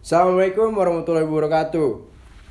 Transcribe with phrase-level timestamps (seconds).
[0.00, 1.90] Assalamualaikum warahmatullahi wabarakatuh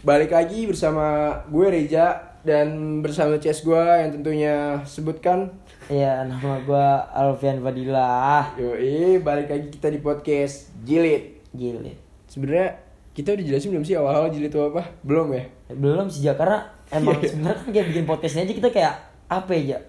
[0.06, 5.50] Balik lagi bersama gue Reja Dan bersama CS gue yang tentunya sebutkan
[5.90, 8.54] Iya, nama gua Alfian Fadilah.
[8.62, 11.98] Yoi, balik lagi kita di podcast Jilid Gile.
[12.30, 12.78] Sebenarnya
[13.10, 14.86] kita udah jelasin belum sih awal-awal jilid itu apa?
[15.02, 15.50] Belum ya?
[15.74, 16.62] Belum sih, Ja, karena
[16.94, 17.34] emang Iya.
[17.34, 18.94] sebenarnya kan kayak bikin podcastnya aja kita kayak
[19.26, 19.82] apa ya?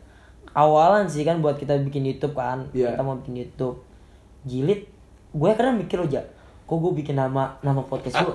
[0.57, 2.73] Awalan sih kan buat kita bikin YouTube kan.
[2.73, 2.97] Iya.
[2.97, 3.85] Kita mau bikin YouTube.
[4.49, 4.89] Jilid,
[5.37, 6.25] gue kadang mikir loh, Ja.
[6.71, 8.35] Kok gue bikin nama nama podcast gue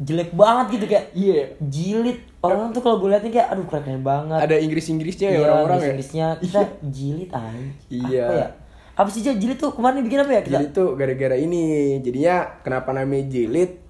[0.00, 1.60] jelek banget gitu kayak Iya.
[1.60, 2.24] jilid.
[2.40, 4.40] Orang tuh kalau gue liatin kayak aduh keren keren banget.
[4.40, 5.86] Ada Inggris-Inggrisnya ya Iya, orang-orang ya?
[5.86, 8.24] Inggrisnya kita jilid aja Iya.
[8.24, 8.48] apa ya?
[8.96, 10.56] Apa sih jilid tuh kemarin bikin apa ya kita?
[10.56, 11.64] Jilid tuh gara-gara ini.
[12.00, 13.84] Jadinya kenapa namanya jilid?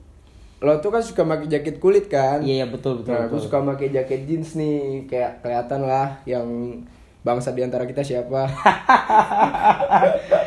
[0.57, 2.41] Lo tuh kan suka pakai jaket kulit kan?
[2.41, 3.45] iya iya betul betul, Nah, aku betul.
[3.47, 6.49] suka pakai jaket jeans nih, kayak kelihatan lah yang
[7.27, 8.47] bangsa di antara kita siapa.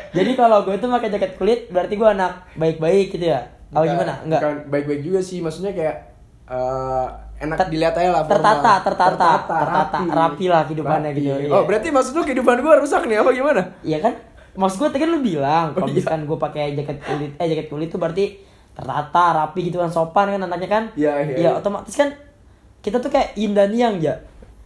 [0.10, 3.40] Jadi kalau gue tuh pakai jaket kulit berarti gue anak baik-baik gitu ya?
[3.70, 4.14] Oh Bukan- gimana?
[4.24, 4.40] Enggak.
[4.66, 5.96] baik-baik juga sih, maksudnya kayak
[6.48, 7.06] eh,
[7.40, 8.22] enak dilihat aja lah.
[8.24, 8.34] formal.
[8.34, 11.20] Tertata, tertata, tertata, rapi lah kehidupannya Rapi.
[11.22, 11.34] gitu.
[11.38, 11.50] Iya.
[11.52, 13.62] Oh, berarti maksud lu kehidupan gua rusak nih apa gimana?
[13.82, 14.14] Iya kan?
[14.52, 15.94] Maksud gue tadi kan lu bilang Oh, kalau iya.
[15.94, 18.24] misalkan gue pakai jaket kulit, eh jaket kulit tuh berarti
[18.72, 20.84] tertata, rapi gitu kan, sopan kan nantinya kan?
[20.96, 21.50] Iya, iya, Iya, iya.
[21.54, 22.10] otomatis kan
[22.80, 24.16] kita tuh kayak yin dan yang ya.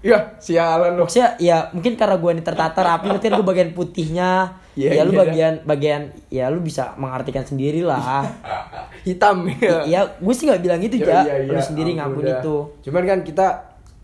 [0.03, 1.07] Ya, sialan lu.
[1.07, 4.31] Maksudnya ya mungkin karena gue ini tertata rapi, berarti kan gue bagian putihnya.
[4.75, 5.21] Iya, ya lu iya.
[5.23, 8.27] bagian bagian ya lu bisa mengartikan sendiri lah.
[9.07, 9.87] Hitam ya.
[9.87, 11.19] Iya, gue sih nggak bilang itu Ya, ya.
[11.23, 11.51] iya, iya.
[11.55, 12.55] Lu sendiri ngakuin itu.
[12.83, 13.47] Cuman kan kita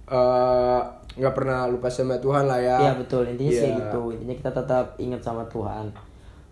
[0.07, 0.81] eh,
[1.19, 2.77] nggak pernah lupa sama Tuhan lah ya.
[2.79, 3.77] Iya betul intinya sih Iya.
[3.83, 5.91] gitu intinya kita tetap ingat sama Tuhan.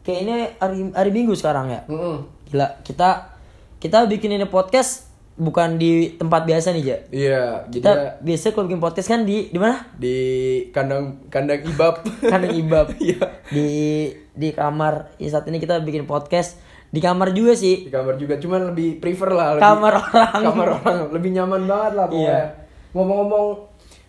[0.04, 1.82] Kayak ini hari hari Minggu sekarang ya.
[1.88, 2.28] Mm-mm.
[2.52, 3.32] Gila kita
[3.80, 5.07] kita bikin ini podcast
[5.38, 6.98] bukan di tempat biasa nih ja.
[7.08, 9.86] Iya, Kita jadi biasa kalau bikin podcast kan di di mana?
[9.94, 10.18] di
[10.70, 12.02] kandang kandang ibab.
[12.28, 12.90] Kandang ibab.
[12.98, 13.22] Iya.
[13.48, 13.68] di
[14.32, 15.14] di kamar.
[15.16, 17.84] Ya, saat ini kita bikin podcast di kamar juga sih.
[17.84, 20.42] di kamar juga cuman lebih prefer lah lebih, Kamar orang.
[20.42, 22.42] kamar orang lebih nyaman banget lah pokoknya Iya.
[22.92, 23.48] ngomong-ngomong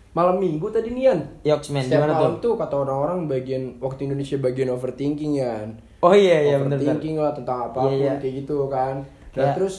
[0.09, 2.17] malam minggu tadi Nian Yoksman setiap gimana tuh?
[2.17, 5.53] malam tuh kata orang-orang bagian waktu Indonesia bagian overthinking ya
[5.99, 8.13] Oh iya iya benar overthinking lah tentang apa pun Iya, iya.
[8.17, 8.95] kayak gitu kan
[9.29, 9.75] dan Kayak- terus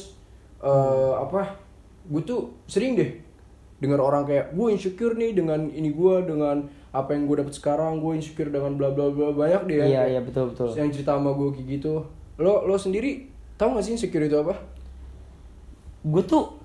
[0.60, 1.56] eh, apa?
[2.06, 3.10] Gue tuh sering deh
[3.80, 7.96] dengar orang kayak gue insecure nih dengan ini gue dengan apa yang gue dapet sekarang
[7.96, 9.32] gue insecure dengan bla bla bla.
[9.32, 9.84] Banyak deh ya.
[9.88, 10.72] Iya iya betul betul.
[10.76, 12.04] yang cerita sama gue kayak gitu.
[12.36, 14.56] Lo lo sendiri tahu gak sih insecure itu apa?
[16.04, 16.56] Gue tuh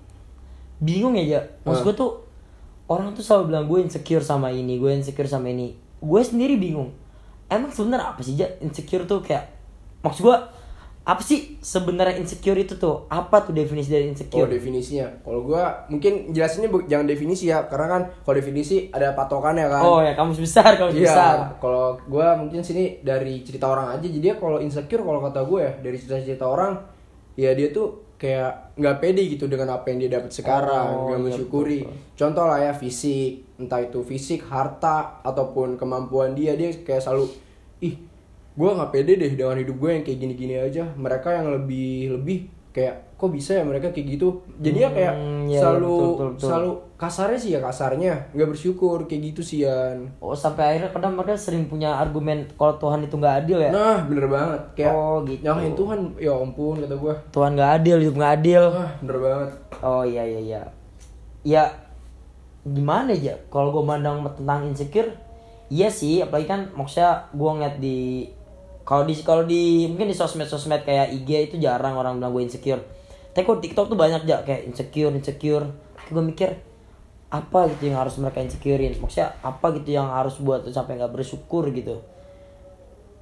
[0.79, 1.41] bingung ya ja.
[1.63, 1.85] Maksud Ah.
[1.87, 2.11] gue tuh
[2.87, 5.75] orang tuh selalu bilang gue insecure sama ini gue insecure sama ini.
[5.99, 6.91] Gue sendiri bingung.
[7.47, 9.45] Emang sebenarnya apa sih ja insecure tuh kayak
[10.01, 10.37] maksud gue
[11.05, 15.05] apa sih sebenarnya insecure itu tuh apa tuh definisi dari Oh insecure definisinya.
[15.21, 19.81] Kalau gua mungkin jelasinnya bu- jangan definisi ya, karena kan kalau definisi ada patokannya kan.
[19.81, 21.61] oh ya kamus besar kamus besar Iya.
[21.61, 24.07] Kalau gua mungkin sini dari cerita orang aja.
[24.07, 26.73] Jadi ya kalau insecure kalau kata gue ya dari cerita-cerita orang,
[27.35, 31.19] ya dia tuh kayak nggak pede gitu dengan apa yang dia dapat sekarang, Oh, nggak
[31.19, 31.79] iya, mensyukuri.
[32.13, 37.29] Contoh lah ya fisik, entah itu fisik, harta ataupun kemampuan dia dia kayak selalu
[37.79, 37.93] ih
[38.55, 40.83] gue nggak pede deh dengan hidup gue yang kayak gini-gini aja.
[40.91, 42.37] Mereka yang lebih lebih
[42.71, 44.27] kayak kok bisa ya mereka kayak gitu.
[44.57, 46.47] Jadi ya kayak Hmm, iya, selalu betul, betul, betul.
[46.47, 50.07] selalu kasarnya sih ya kasarnya nggak bersyukur kayak gitu sih Yan.
[50.17, 53.99] oh sampai akhirnya kadang mereka sering punya argumen kalau Tuhan itu nggak adil ya Nah
[54.03, 55.39] bener banget kayak Oh, gitu.
[55.41, 57.13] nyalahin Tuhan ya ampun kata gue.
[57.29, 59.49] Tuhan nggak adil hidup nggak adil Wah bener banget.
[59.81, 60.61] Oh iya iya iya.
[61.45, 61.63] Ya
[62.65, 65.11] gimana ya kalau gue mandang tentang insecure
[65.67, 67.99] iya sih apalagi kan maksudnya gue ngeliat di
[68.85, 72.45] kalau di kalau di mungkin di sosmed sosmed kayak IG itu jarang orang bilang gue
[72.45, 72.79] insecure
[73.33, 75.65] tapi kok TikTok tuh banyak aja kayak insecure insecure
[76.07, 76.55] gue mikir
[77.33, 81.11] apa gitu yang harus mereka insecurein maksudnya apa gitu yang harus buat tuh sampai nggak
[81.11, 81.99] bersyukur gitu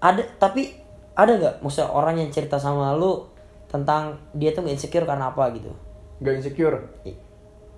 [0.03, 0.75] ada tapi
[1.15, 3.25] ada nggak maksudnya orang yang cerita sama lu
[3.71, 5.73] tentang dia tuh nggak insecure karena apa gitu
[6.23, 6.77] Gak insecure.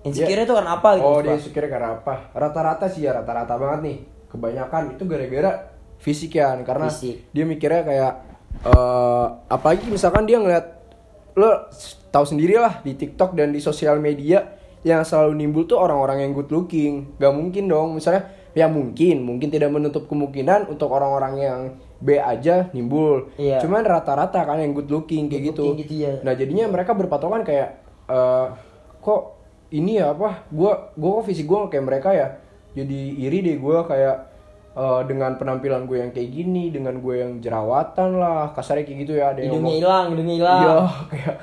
[0.06, 1.06] Insecure itu karena apa gitu?
[1.06, 2.30] oh dia insecure karena apa?
[2.30, 3.96] Rata-rata sih ya rata-rata banget nih.
[4.30, 5.50] Kebanyakan itu gara-gara
[5.98, 7.28] fisik ya karena Fisik.
[7.32, 8.12] dia mikirnya kayak
[8.64, 10.66] eh apalagi misalkan dia ngeliat
[11.36, 11.68] lo
[12.08, 14.56] tahu sendiri lah di TikTok dan di sosial media
[14.86, 17.12] yang selalu nimbul tuh orang-orang yang good looking.
[17.20, 21.60] Gak mungkin dong misalnya ya mungkin mungkin tidak menutup kemungkinan untuk orang-orang yang
[22.00, 23.28] B aja nimbul.
[23.36, 23.60] Iya.
[23.60, 25.62] Cuman rata-rata kan yang good looking kayak Good gitu.
[25.68, 26.12] looking gitu ya.
[26.24, 27.68] Nah jadinya mereka berpatokan kayak
[28.08, 28.46] eh
[29.04, 29.20] kok
[29.74, 30.48] ini ya apa?
[30.48, 32.28] Gua gua kok fisik gua nggak kayak mereka ya.
[32.76, 34.25] Jadi iri deh gua kayak
[34.76, 39.12] eh, dengan penampilan gue yang kayak gini, dengan gue yang jerawatan lah, kasarnya kayak gitu
[39.16, 39.32] ya.
[39.32, 40.60] Ada yang Hidungnya hilang, hidungnya hilang.
[40.60, 40.76] Iya,
[41.08, 41.34] kayak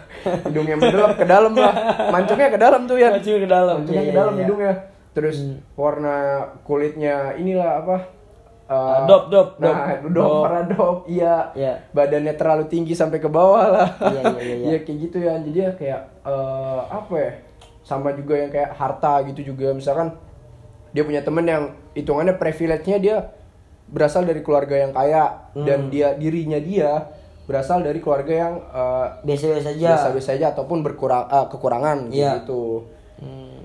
[0.45, 1.73] hidungnya mendelap ke dalam lah.
[2.09, 3.09] Mancungnya ke dalam tuh ya.
[3.11, 3.75] Mancungnya ke dalam.
[3.81, 4.45] Mancungnya Iya, ke dalam iya, iya.
[4.45, 4.73] hidungnya.
[5.13, 5.37] Terus
[5.73, 6.15] warna
[6.63, 7.97] kulitnya inilah apa?
[8.63, 9.75] eh, dop, dop, dop.
[9.75, 10.41] nah dop, Dop.
[10.47, 11.73] pernah dop iya Iya.
[11.91, 14.65] badannya terlalu tinggi sampai ke bawah lah Iya, iya, iya, iya.
[14.71, 17.31] Iya, kayak gitu ya jadi ya kayak eh, apa ya
[17.83, 20.15] sama juga yang kayak harta gitu juga misalkan
[20.93, 23.17] dia punya temen yang hitungannya privilege-nya dia
[23.85, 25.65] berasal dari keluarga yang kaya Hmm.
[25.65, 27.11] dan dia dirinya dia
[27.43, 32.39] berasal dari keluarga yang eh, biasa-biasa aja biasa-biasa aja ataupun berkurang eh, kekurangan Iya.
[32.39, 32.87] gitu
[33.17, 33.61] Hmm.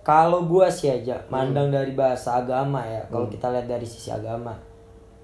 [0.00, 4.52] Kalau gua sih aja mandang dari bahasa agama ya, kalau kita lihat dari sisi agama,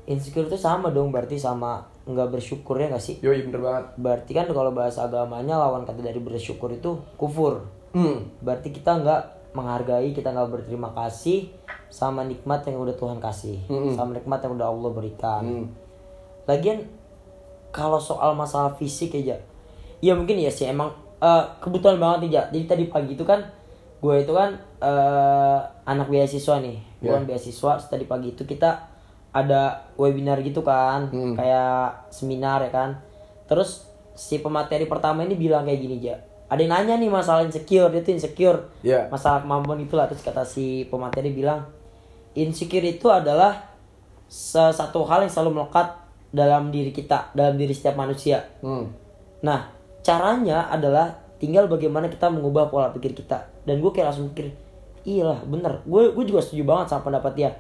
[0.07, 3.21] insecure itu sama dong, berarti sama nggak bersyukur ya nggak sih?
[3.21, 7.69] Yoi bener banget Berarti kan kalau bahasa agamanya lawan kata dari bersyukur itu kufur.
[7.93, 8.41] hmm.
[8.41, 11.51] Berarti kita nggak menghargai, kita nggak berterima kasih
[11.91, 13.99] sama nikmat yang udah Tuhan kasih, Mm-mm.
[13.99, 15.43] sama nikmat yang udah Allah berikan.
[15.43, 15.67] Hmm.
[16.47, 16.87] Lagian
[17.71, 19.39] kalau soal masalah fisik aja,
[19.99, 22.43] ya mungkin ya sih emang eh, kebutuhan banget nih Ja.
[22.49, 23.43] Jadi tadi pagi itu kan
[24.01, 27.19] gue itu kan eh, anak beasiswa nih, gue Ya.
[27.19, 27.73] kan beasiswa.
[27.83, 28.87] Tadi pagi itu kita
[29.31, 31.35] ada webinar gitu kan, Hmm.
[31.35, 32.91] kayak seminar ya kan.
[33.47, 36.17] Terus si pemateri pertama ini bilang kayak gini Ja.
[36.51, 38.59] Ada yang nanya nih masalah insecure, dia tuh insecure.
[38.83, 39.07] Ya.
[39.07, 41.63] masalah kemampuan itulah terus kata si pemateri bilang
[42.35, 43.71] insecure itu adalah
[44.31, 45.95] satu hal yang selalu melekat
[46.31, 48.47] dalam diri kita dalam diri setiap manusia.
[48.63, 48.87] Hmm.
[49.43, 49.71] nah
[50.03, 51.11] caranya adalah
[51.41, 53.47] tinggal bagaimana kita mengubah pola pikir kita.
[53.65, 54.53] Dan gue kayak langsung mikir
[55.07, 55.81] iyalah bener.
[55.87, 57.51] Gue gue juga setuju banget sama pendapat dia.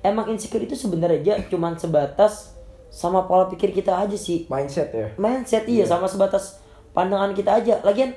[0.00, 2.56] Emang insecure itu sebenarnya aja cuman sebatas
[2.90, 4.46] sama pola pikir kita aja sih.
[4.46, 5.08] Mindset ya?
[5.16, 5.86] Mindset iya.
[5.86, 6.60] sama sebatas
[6.92, 7.80] pandangan kita aja.
[7.82, 8.12] Lagian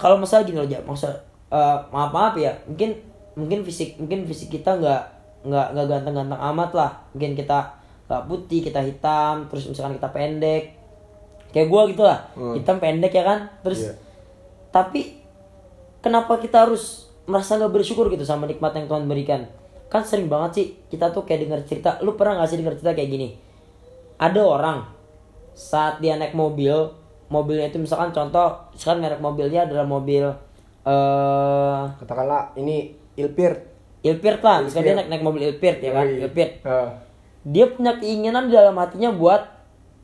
[0.00, 1.12] kalau masalah gini loh ja maksud
[1.52, 2.96] eh, maaf maaf ya mungkin
[3.36, 5.02] mungkin fisik mungkin fisik kita nggak
[5.40, 6.90] nggak nggak ganteng-ganteng amat lah.
[7.12, 7.58] Mungkin kita
[8.08, 10.64] nggak putih kita hitam terus misalkan kita pendek.
[11.50, 12.54] Kayak gua gitu lah Hmm.
[12.54, 13.38] hitam pendek ya kan?
[13.60, 13.94] Terus Iya.
[14.70, 15.00] tapi
[15.98, 19.42] kenapa kita harus merasa nggak bersyukur gitu sama nikmat yang Tuhan berikan?
[19.88, 22.94] Kan sering banget sih kita tuh kayak dengar cerita lu pernah gak sih dengar cerita
[22.94, 23.28] kayak gini?
[24.16, 24.86] Ada orang
[25.50, 26.70] saat dia naik mobil
[27.30, 30.26] mobilnya itu misalkan contoh misalkan merek mobilnya adalah mobil
[30.84, 36.08] eh katakanlah ini ilpir Ilpirt lah misalkan dia naik naik mobil Ilpirt ya kan?
[36.08, 36.24] Yoi.
[36.24, 36.52] Ilpirt.
[36.64, 36.88] Eh,
[37.44, 39.44] dia punya keinginan di dalam hatinya buat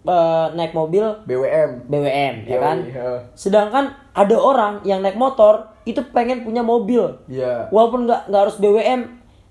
[0.05, 3.21] eh, naik mobil BWM BWM ya Yoi, kan eh.
[3.33, 7.09] sedangkan ada orang yang naik motor itu pengen punya mobil.
[7.25, 7.73] Iya.
[7.73, 9.01] Walaupun nggak nggak harus BWM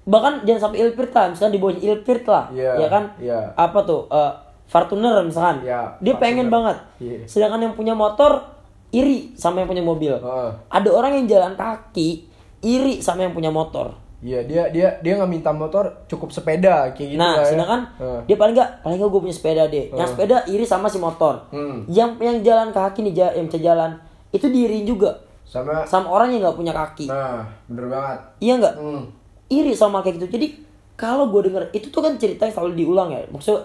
[0.06, 3.04] bahkan jangan sampai Ilpirt lah misalkan di bawah Ilpirt lah Iya, ya kan?
[3.18, 3.40] Iya.
[3.58, 4.32] apa tuh eh,
[4.66, 6.54] Fortuner misalkan Iya, dia pengen Fortuner.
[6.54, 7.18] banget Iya.
[7.26, 8.42] sedangkan yang punya motor
[8.90, 10.50] iri sama yang punya mobil Heeh.
[10.68, 12.26] ada orang yang jalan kaki
[12.62, 17.10] iri sama yang punya motor Iya dia dia dia nggak minta motor cukup sepeda kayak
[17.10, 17.48] gitu nah lah ya.
[17.48, 18.20] sedangkan Heeh.
[18.26, 21.46] dia paling nggak paling nggak gue punya sepeda deh yang sepeda iri sama si motor
[21.48, 21.86] Hmm.
[21.86, 23.92] yang yang jalan kaki nih yang bisa jalan
[24.32, 28.76] itu diiriin juga sama sama orang yang nggak punya kaki nah bener banget iya nggak
[28.76, 29.04] hmm.
[29.48, 30.48] iri sama kayak gitu jadi
[30.96, 33.62] kalau gue denger itu tuh kan cerita yang selalu diulang ya maksud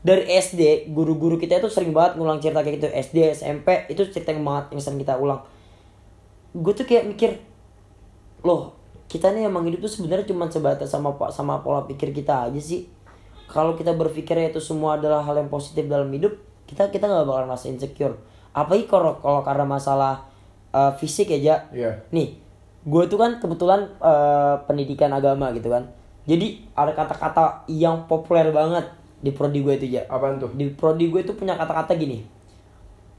[0.00, 2.88] dari SD guru-guru kita itu sering banget ngulang cerita kayak gitu.
[2.88, 5.44] SD SMP itu cerita yang banget yang sering kita ulang.
[6.56, 7.36] Gue tuh kayak mikir
[8.40, 8.72] loh
[9.10, 12.88] kita nih emang hidup tuh sebenarnya cuma sebatas sama sama pola pikir kita aja sih.
[13.50, 17.44] Kalau kita berpikir itu semua adalah hal yang positif dalam hidup kita kita nggak bakal
[17.44, 18.16] merasa insecure.
[18.56, 20.30] Apalagi kalau kalau karena masalah
[20.72, 21.56] uh, fisik ya Ja.
[21.70, 21.92] Iya.
[22.14, 22.40] nih
[22.80, 25.92] gue tuh kan kebetulan uh, pendidikan agama gitu kan.
[26.24, 30.50] Jadi ada kata-kata yang populer banget di prodi gue itu ya apaan tuh?
[30.56, 32.24] Di prodi gue itu punya kata-kata gini.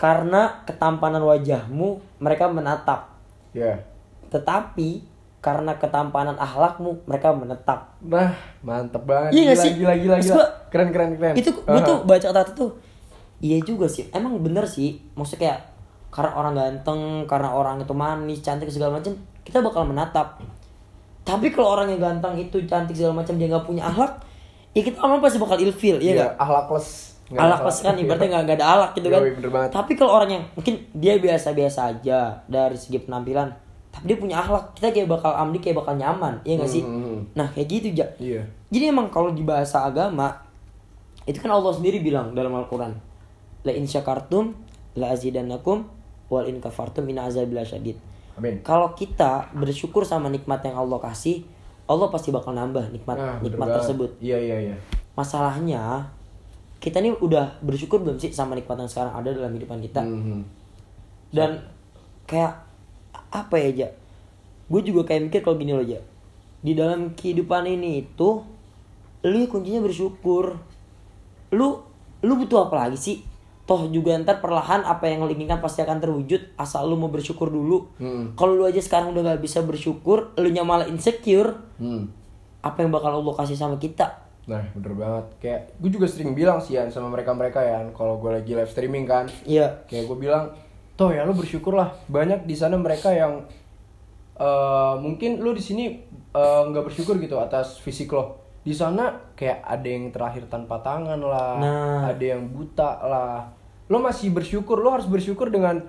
[0.02, 3.14] Karena ketampanan wajahmu mereka menatap.
[3.54, 3.86] Ya.
[4.34, 5.06] Tetapi
[5.42, 7.98] karena ketampanan akhlakmu mereka menetap.
[8.02, 8.34] Nah
[8.66, 9.34] mantep banget.
[9.34, 9.72] Iya gila, sih?
[9.78, 10.38] gila gila Maksud gila.
[10.38, 11.34] gua, keren keren keren.
[11.38, 12.72] itu gue tuh baca kata-kata tuh
[13.42, 14.10] iya juga sih.
[14.14, 15.02] Emang bener sih.
[15.14, 15.60] Maksudnya kayak
[16.14, 19.14] karena orang ganteng karena orang itu manis cantik segala macam
[19.46, 20.42] kita bakal menatap.
[21.22, 24.31] Tapi kalau orang yang ganteng itu cantik segala macam dia nggak punya akhlak
[24.72, 26.34] ya kita orang pasti bakal ilfil iya iya nggak?
[26.40, 26.88] ahlakless.
[27.32, 29.22] Nggak alak ada plus kan ibaratnya nggak nggak ada alak gitu kan.
[29.24, 33.48] Yoi, tapi kalau orang yang mungkin dia biasa-biasa aja dari segi penampilan
[33.92, 36.84] tapi dia punya akhlak kita kayak bakal amdi kayak bakal nyaman ya nggak sih?
[36.84, 38.08] Hmm, hmm, nah kayak gitu ja.
[38.20, 38.44] Iya.
[38.72, 40.32] Jadi emang kalau di bahasa agama
[41.28, 42.96] itu kan Allah sendiri bilang dalam Al-Quran
[43.68, 44.56] la in syakartum
[44.96, 45.88] la azidannakum
[46.32, 48.00] wal in kafartum in azabil syadid.
[48.40, 48.64] Amin.
[48.64, 51.44] Kalau kita bersyukur sama nikmat yang Allah kasih
[51.92, 53.76] Allah pasti bakal nambah nikmat nah nikmat banget.
[53.84, 54.10] tersebut.
[54.24, 54.76] Iya iya iya.
[55.14, 56.08] Masalahnya
[56.80, 60.02] kita nih udah bersyukur belum sih sama nikmat yang sekarang ada dalam kehidupan kita?
[60.02, 60.42] Mhm.
[61.32, 61.64] dan
[62.28, 62.60] kayak
[63.32, 63.90] apa ya ja?
[64.68, 66.00] Gue juga kayak mikir kalau gini loh ja.
[66.64, 68.44] Di dalam kehidupan ini itu
[69.24, 70.60] lu kuncinya bersyukur.
[71.56, 71.68] Lu
[72.22, 73.18] lu butuh apa lagi sih
[73.64, 77.48] toh juga ntar perlahan apa yang lu inginkan pasti akan terwujud asal lu mau bersyukur
[77.48, 78.34] dulu Hmm.
[78.34, 82.10] kalau lu aja sekarang udah gak bisa bersyukur lu nya malah insecure Hmm.
[82.60, 85.26] apa yang bakal Allah kasih sama kita Nah, bener banget.
[85.38, 89.06] Kayak gue juga sering bilang sih ya sama mereka-mereka ya, kalau gue lagi live streaming
[89.06, 89.86] kan, Iya.
[89.86, 90.50] kayak gue bilang,
[90.98, 91.94] toh ya lo bersyukur lah.
[92.10, 93.46] Banyak di sana mereka yang
[94.36, 95.86] eh mungkin lo di sini
[96.32, 98.42] eh, nggak bersyukur gitu atas fisik lo.
[98.62, 102.14] Di sana kayak ada yang terlahir tanpa tangan lah, Nah.
[102.14, 103.50] ada yang buta lah.
[103.90, 105.82] Lo masih bersyukur, lo harus bersyukur dengan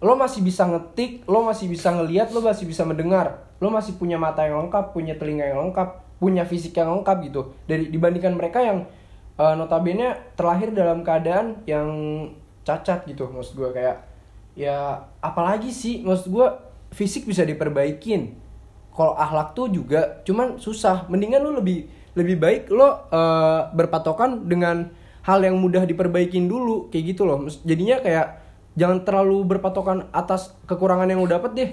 [0.00, 4.16] lo masih bisa ngetik, lo masih bisa ngeliat, lo masih bisa mendengar, lo masih punya
[4.16, 7.52] mata yang lengkap, punya telinga yang lengkap, punya fisik yang lengkap gitu.
[7.68, 8.88] Dari dibandingkan mereka yang
[9.36, 11.88] eh, notabene terlahir dalam keadaan yang
[12.64, 14.00] cacat gitu, maksud gue kayak
[14.56, 16.46] ya apalagi sih, maksud gue
[16.96, 18.40] fisik bisa diperbaikin.
[18.94, 21.04] Kalau akhlak tuh juga cuman susah.
[21.10, 24.90] Mendingan lu lebih lebih baik lo eh, berpatokan dengan
[25.22, 27.42] hal yang mudah diperbaikin dulu kayak gitu loh.
[27.62, 28.26] Jadinya kayak
[28.74, 31.68] jangan terlalu berpatokan atas kekurangan yang lo dapet deh.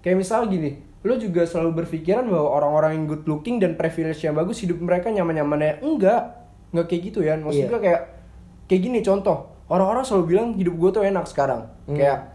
[0.00, 4.32] Kayak misal gini, lo juga selalu berpikiran bahwa orang-orang yang good looking dan privilege yang
[4.32, 5.72] bagus hidup mereka nyaman-nyaman ya.
[5.80, 6.22] Enggak,
[6.72, 7.36] enggak kayak gitu ya.
[7.36, 7.68] Maksud Iya.
[7.68, 8.00] gue kayak
[8.66, 9.38] kayak gini contoh.
[9.70, 11.68] Orang-orang selalu bilang hidup gue tuh enak sekarang.
[11.86, 12.32] Kayak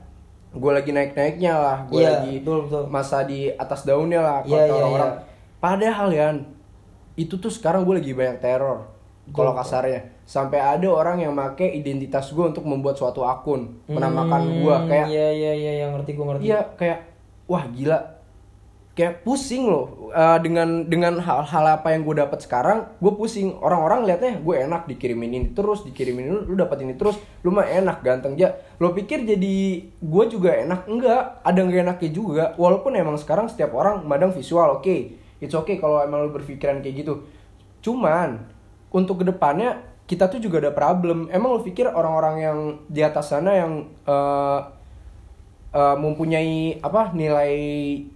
[0.56, 2.84] gue lagi naik-naiknya lah, gue Iya, lagi betul, betul.
[2.88, 5.12] masa di atas daunnya lah Iya, kata iya, orang-orang.
[5.12, 5.24] iya.
[5.60, 6.28] Padahal ya
[7.16, 8.92] itu tuh sekarang gue lagi banyak teror.
[9.34, 10.14] Kalau kasarnya.
[10.26, 15.28] Sampai ada orang yang make identitas gue untuk membuat suatu akun menamakan gue kayak Iya
[15.34, 16.44] iya iya yang ngerti gue ngerti.
[16.46, 17.00] Iya kayak
[17.50, 18.00] wah gila.
[18.96, 23.52] Kayak pusing loh Eh, dengan dengan hal-hal apa yang gue dapat sekarang gue pusing.
[23.60, 27.68] Orang-orang liatnya gue enak dikirimin ini terus dikirimin ini lu dapat ini terus lu mah
[27.68, 28.40] enak ganteng.
[28.40, 30.88] Ya lo pikir jadi gue juga enak?
[30.88, 32.46] Enggak ada nggak enaknya juga.
[32.56, 37.06] Walaupun emang sekarang setiap orang memandang visual oke it's okay kalau emang lu berpikiran kayak
[37.06, 37.24] gitu.
[37.84, 38.44] Cuman
[38.92, 41.28] untuk ke depannya kita tuh juga ada problem.
[41.34, 43.72] Emang lu pikir orang-orang yang di atas sana yang
[44.06, 44.60] eh,
[45.74, 47.54] eh, mempunyai apa nilai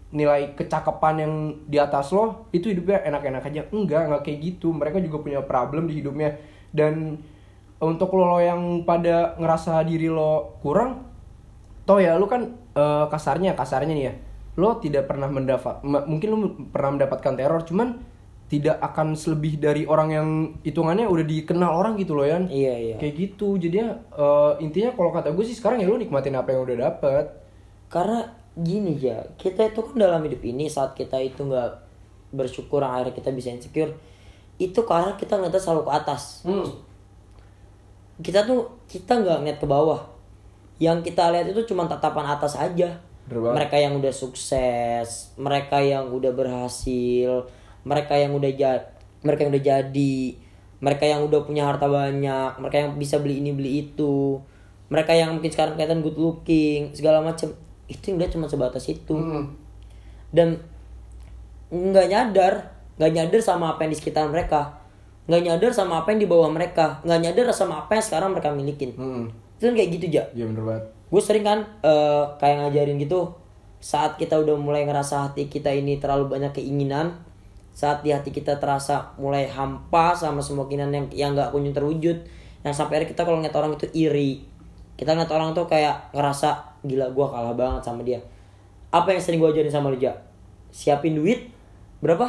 [0.09, 1.33] nilai kecakapan yang
[1.69, 3.61] di atas lo itu hidupnya enak-enak aja.
[3.73, 4.71] Enggak enggak kayak gitu.
[4.73, 6.38] Mereka juga punya problem di hidupnya.
[6.69, 7.17] Dan
[7.79, 11.09] untuk lo, lo yang pada ngerasa diri lo kurang
[11.89, 14.13] toh ya lo kan eh, kasarnya kasarnya nih ya
[14.59, 16.37] lo tidak pernah mendapat mungkin lo
[16.67, 17.95] pernah mendapatkan teror cuman
[18.49, 20.27] tidak akan selebih dari orang yang
[20.65, 22.95] hitungannya udah dikenal orang gitu loh ya Iya iya.
[22.99, 26.65] kayak gitu jadinya eh, intinya kalau kata gue sih sekarang ya lu nikmatin apa yang
[26.67, 27.25] udah dapet
[27.89, 28.21] Karena
[28.59, 31.87] gini ya, kita itu kan dalam hidup ini saat kita itu nggak
[32.35, 33.95] bersyukur akhirnya kita bisa insecure,
[34.61, 36.45] itu karena kita ngeliatnya selalu ke atas.
[36.45, 36.69] hmm.
[38.19, 40.01] Kita tuh kita nggak ngeliat ke bawah.
[40.79, 42.99] Yang kita lihat itu cuma tatapan atas aja.
[43.29, 47.45] Mereka yang udah sukses, mereka yang udah berhasil,
[47.86, 48.86] mereka yang udah jadi,
[49.21, 50.17] mereka yang udah jadi,
[50.81, 54.41] mereka yang udah punya harta banyak, mereka yang bisa beli ini beli itu,
[54.89, 57.53] mereka yang mungkin sekarang kelihatan good looking, segala macam
[57.86, 59.13] itu yang dia cuma sebatas itu.
[59.13, 59.55] Hmm.
[60.29, 60.62] dan
[61.74, 62.53] nggak nyadar
[63.01, 64.77] nggak nyadar sama apa yang di sekitar mereka.
[65.25, 67.01] Nggak nyadar sama apa yang di bawah mereka.
[67.01, 68.93] Nggak nyadar sama apa yang sekarang mereka milikin.
[68.93, 69.25] Hmm.
[69.57, 70.24] itu kan kayak gitu ja.
[70.36, 73.33] Iya bener banget gue sering kan eh, kayak ngajarin gitu
[73.79, 77.17] saat kita udah mulai ngerasa hati kita ini terlalu banyak keinginan
[77.73, 82.17] saat di hati kita terasa mulai hampa sama semua keinginan yang yang nggak kunjung terwujud
[82.59, 84.49] yang sampai akhirnya kita kalau ngeliat orang itu iri
[84.99, 88.19] kita ngeliat orang tuh kayak ngerasa gila gua kalah banget sama dia.
[88.91, 89.95] Apa yang sering gue ajarin sama lu
[90.75, 91.47] siapin duit
[92.03, 92.27] berapa?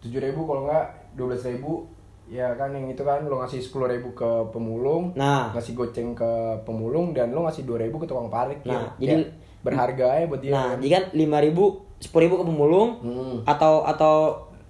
[0.00, 1.84] Tujuh ribu kalau nggak dua belas ribu
[2.30, 5.50] ya kan yang itu kan lo ngasih sepuluh ribu ke pemulung Nah.
[5.50, 6.30] ngasih goceng ke
[6.62, 9.28] pemulung dan lo ngasih dua ribu ke tukang parkir Nah, Kayak jadi-
[9.60, 11.64] berharga aja buat dia Nah, jadi kan lima ribu,
[11.98, 13.36] sepuluh ribu ke pemulung, Hmm.
[13.44, 14.14] atau atau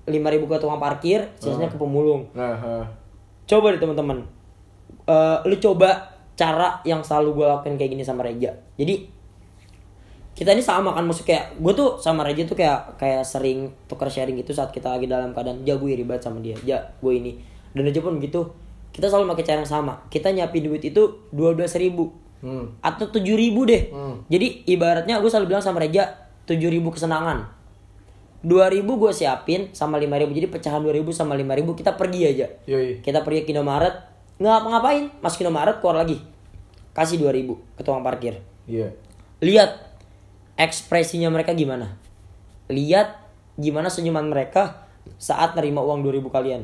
[0.05, 2.27] lima ribu ke tukang parkir, sisanya ke pemulung.
[2.33, 2.75] nah ha.
[3.45, 4.25] Coba deh teman-teman,
[5.03, 8.51] Eh, lu coba cara yang selalu gue lakuin kayak gini sama Reja.
[8.75, 9.11] Jadi
[10.41, 14.09] kita ini sama kan maksud kayak gue tuh sama Reja tuh kayak kayak sering tukar
[14.09, 17.13] sharing gitu saat kita lagi dalam keadaan ja gue iri banget sama dia, ja gue
[17.13, 17.37] ini.
[17.77, 18.49] Dan Reja pun begitu.
[18.89, 20.01] Kita selalu pakai cara yang sama.
[20.09, 22.73] Kita nyiapin duit itu dua belas ribu Hmm.
[22.81, 23.93] atau tujuh ribu deh.
[23.93, 24.25] Hmm.
[24.33, 26.09] Jadi ibaratnya gue selalu bilang sama Reja
[26.49, 27.45] tujuh ribu kesenangan.
[28.41, 32.01] Dua ribu gue siapin sama lima ribu jadi pecahan dua ribu sama lima ribu kita
[32.01, 32.49] pergi aja.
[32.65, 33.05] Yoi.
[33.05, 33.93] Kita pergi ke Indomaret
[34.41, 36.17] nggak ngapa-ngapain masuk Indomaret keluar lagi
[36.97, 38.41] kasih dua ribu ke tukang parkir.
[38.65, 38.97] Iya.
[39.45, 39.90] Lihat
[40.61, 41.97] ekspresinya mereka gimana.
[42.69, 43.17] Lihat
[43.57, 44.85] gimana senyuman mereka
[45.17, 46.63] saat nerima uang 2000 kalian.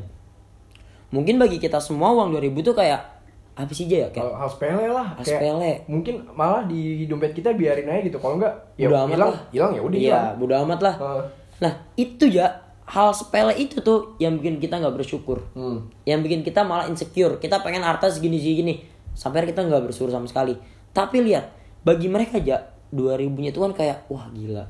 [1.09, 3.01] Mungkin bagi kita semua uang 2000 tuh kayak
[3.57, 5.17] apa sih aja ya kayak Hal, sepele lah.
[5.17, 5.73] Hal sepele.
[5.89, 8.21] Mungkin malah di dompet kita biarin aja gitu.
[8.21, 9.41] Kalau enggak, ya hilang, lah.
[9.49, 10.95] hilang ya udah Iya, bodo amat lah.
[11.01, 11.23] Heeh.
[11.57, 15.41] Nah, itu ya hal sepele itu tuh yang bikin kita nggak bersyukur.
[15.57, 15.89] Hmm.
[16.05, 17.41] Yang bikin kita malah insecure.
[17.41, 18.85] Kita pengen harta segini segini.
[19.17, 20.53] Sampai kita nggak bersyukur sama sekali.
[20.93, 21.49] Tapi lihat,
[21.81, 24.65] bagi mereka aja 2000 nya itu kan kayak wah gila.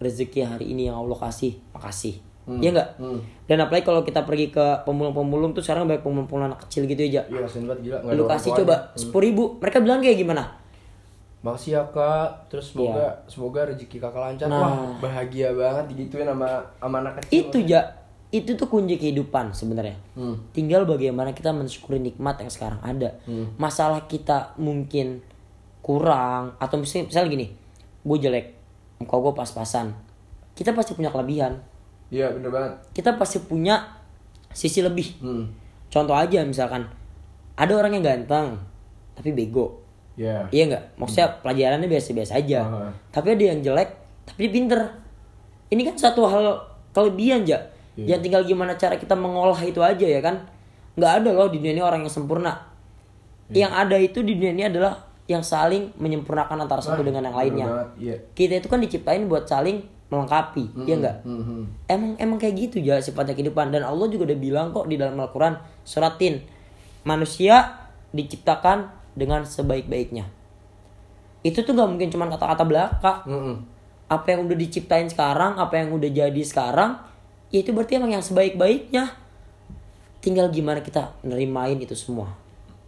[0.00, 2.18] Rezeki hari ini yang Allah kasih, makasih.
[2.58, 2.88] Iya enggak?
[2.98, 3.20] Hmm.
[3.46, 7.22] Dan apalagi kalau kita pergi ke pemulung-pemulung tuh sekarang banyak pemulung-pemulung anak kecil gitu aja.
[7.30, 7.98] Iya, kasihan banget gila.
[8.16, 10.44] Lu kasih coba sepuluh ribu, mereka bilang kayak gimana?
[11.40, 14.48] Makasih ya kak, terus semoga semoga rezeki kakak lancar.
[14.50, 14.56] Iya.
[14.56, 14.60] Nah.
[14.66, 16.48] Wah bahagia banget digituin sama
[16.80, 17.32] sama anak kecil.
[17.32, 17.80] Itu ja,
[18.34, 19.96] itu tuh kunci kehidupan sebenarnya.
[20.18, 20.36] Hmm.
[20.50, 23.20] Tinggal bagaimana kita mensyukuri nikmat yang sekarang ada.
[23.24, 23.56] Hmm.
[23.56, 25.22] Masalah kita mungkin
[25.80, 27.46] kurang atau misalnya, misalnya gini,
[28.00, 28.56] gue jelek,
[29.00, 29.92] muka gue pas-pasan.
[30.56, 31.60] Kita pasti punya kelebihan.
[32.10, 32.72] Iya bener banget.
[32.92, 34.00] Kita pasti punya
[34.50, 35.20] sisi lebih.
[35.22, 35.46] Hmm.
[35.90, 36.86] Contoh aja misalkan
[37.54, 38.58] ada orang yang ganteng
[39.14, 39.80] tapi bego.
[40.20, 40.48] Iya.
[40.52, 40.84] Iya nggak?
[41.00, 42.60] Maksudnya pelajarannya biasa-biasa aja.
[42.66, 42.88] Aha.
[43.12, 43.90] Tapi ada yang jelek,
[44.26, 44.80] tapi dia pinter.
[45.70, 46.60] Ini kan satu hal
[46.92, 47.60] kelebihan ya.
[47.96, 48.16] Iya.
[48.16, 50.44] Ya tinggal gimana cara kita mengolah itu aja ya kan.
[50.98, 52.52] Nggak ada loh di dunia ini orang yang sempurna.
[53.48, 53.68] Iya.
[53.68, 57.66] Yang ada itu di dunia ini adalah yang saling menyempurnakan antara satu dengan yang lainnya.
[57.94, 58.18] Iya.
[58.34, 61.16] Kita itu kan diciptain buat saling melengkapi, nggak?
[61.22, 61.62] Hmm, hmm.
[61.86, 65.14] Emang emang kayak gitu ya sifatnya kehidupan dan Allah juga udah bilang kok di dalam
[65.14, 66.42] Al-Qur'an suratin
[67.06, 70.26] manusia diciptakan dengan sebaik-baiknya.
[71.46, 73.12] Itu tuh gak mungkin cuma kata-kata belaka.
[73.24, 73.56] Hmm, hmm.
[74.10, 76.98] Apa yang udah diciptain sekarang, apa yang udah jadi sekarang,
[77.54, 79.14] ya itu berarti emang yang sebaik-baiknya.
[80.18, 82.34] Tinggal gimana kita nerimain itu semua.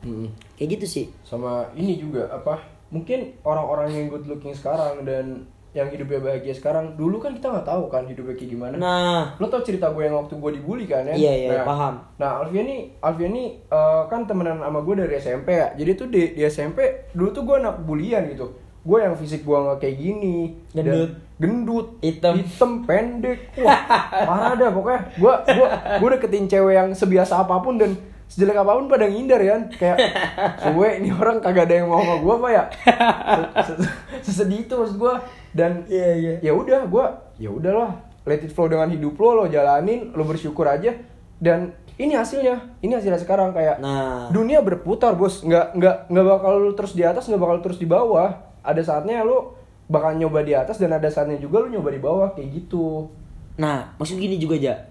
[0.02, 0.28] Hmm.
[0.58, 1.04] Kayak gitu sih.
[1.22, 2.58] Sama ini juga apa?
[2.92, 7.64] Mungkin orang-orang yang good looking sekarang dan yang hidupnya bahagia sekarang dulu kan kita nggak
[7.64, 8.76] tahu kan hidupnya kayak gimana.
[8.76, 11.16] Nah, Lo tau cerita gue yang waktu gue dibully kan ya?
[11.16, 11.94] Iya, iya, nah, paham.
[12.20, 15.72] Nah, Alvia nih, Alvia nih eh, kan temenan sama gue dari SMP ya.
[15.72, 18.52] Jadi tuh di, di SMP dulu tuh gue anak bulian gitu.
[18.84, 20.60] Gue yang fisik gue nggak kayak gini.
[20.76, 21.10] dan Gendut.
[21.40, 22.34] gendut, Hitam.
[22.36, 23.40] hitam, pendek.
[23.64, 23.80] Wah,
[24.28, 25.00] parah dah pokoknya.
[25.16, 25.68] Gue gue
[26.04, 27.96] gue deketin cewek yang sebiasa apa pun dan
[28.32, 29.98] sejelek apa pun pada ngindar ya kayak
[30.64, 32.64] suwe ini orang kagak ada yang mau sama gue apa ya?
[33.68, 35.14] Se- se- sesedih itu maksud gue
[35.52, 36.32] dan Iya, iya.
[36.40, 37.92] ya udah gue ya udahlah
[38.24, 40.96] let it flow dengan hidup lo lo jalanin lo bersyukur aja.
[41.36, 44.30] Dan ini hasilnya ini hasilnya sekarang kayak Nah.
[44.30, 45.42] dunia berputar bos.
[45.42, 48.32] Nggak nggak nggak bakal lu terus di atas nggak bakal terus di bawah.
[48.62, 52.32] Ada saatnya lo bakal nyoba di atas dan ada saatnya juga lo nyoba di bawah
[52.32, 53.12] kayak gitu.
[53.54, 54.88] Nah, maksud gini juga aja.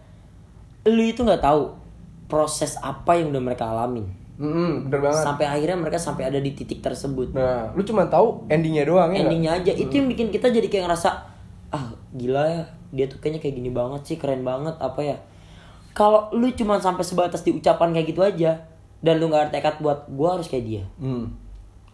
[0.86, 1.81] Lu itu nggak tahu
[2.32, 4.08] proses apa yang udah mereka alamin.
[4.40, 7.30] Mm-mm, bener banget Sampai akhirnya mereka sampai ada di titik tersebut.
[7.30, 9.22] nah lu cuma tahu endingnya doang ya?
[9.22, 11.10] Endingnya aja itu yang bikin kita jadi kayak ngerasa
[11.70, 15.18] ah gila ya dia tuh kayaknya kayak gini banget sih keren banget apa ya.
[15.92, 18.64] Kalau lu cuma sampai sebatas di ucapan kayak gitu aja
[18.98, 21.28] dan lu nggak ada tekad buat gua harus kayak dia Hmm.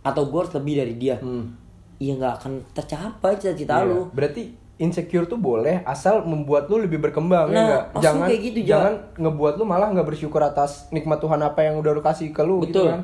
[0.01, 1.17] atau gua harus lebih dari dia.
[1.17, 1.51] Hmm.
[1.97, 3.89] Iya nggak akan tercapai cita-cita Iya.
[3.89, 4.07] lu.
[4.13, 7.83] Berarti insecure tuh boleh asal membuat lu lebih berkembang ya Nah, nggak?
[7.89, 8.67] maksud Jangan kayak gitu, Ja.
[8.69, 12.41] jangan ngebuat lu malah nggak bersyukur atas nikmat Tuhan apa yang udah lu kasih ke
[12.41, 12.87] lu gitu Betul.
[12.87, 13.01] kan.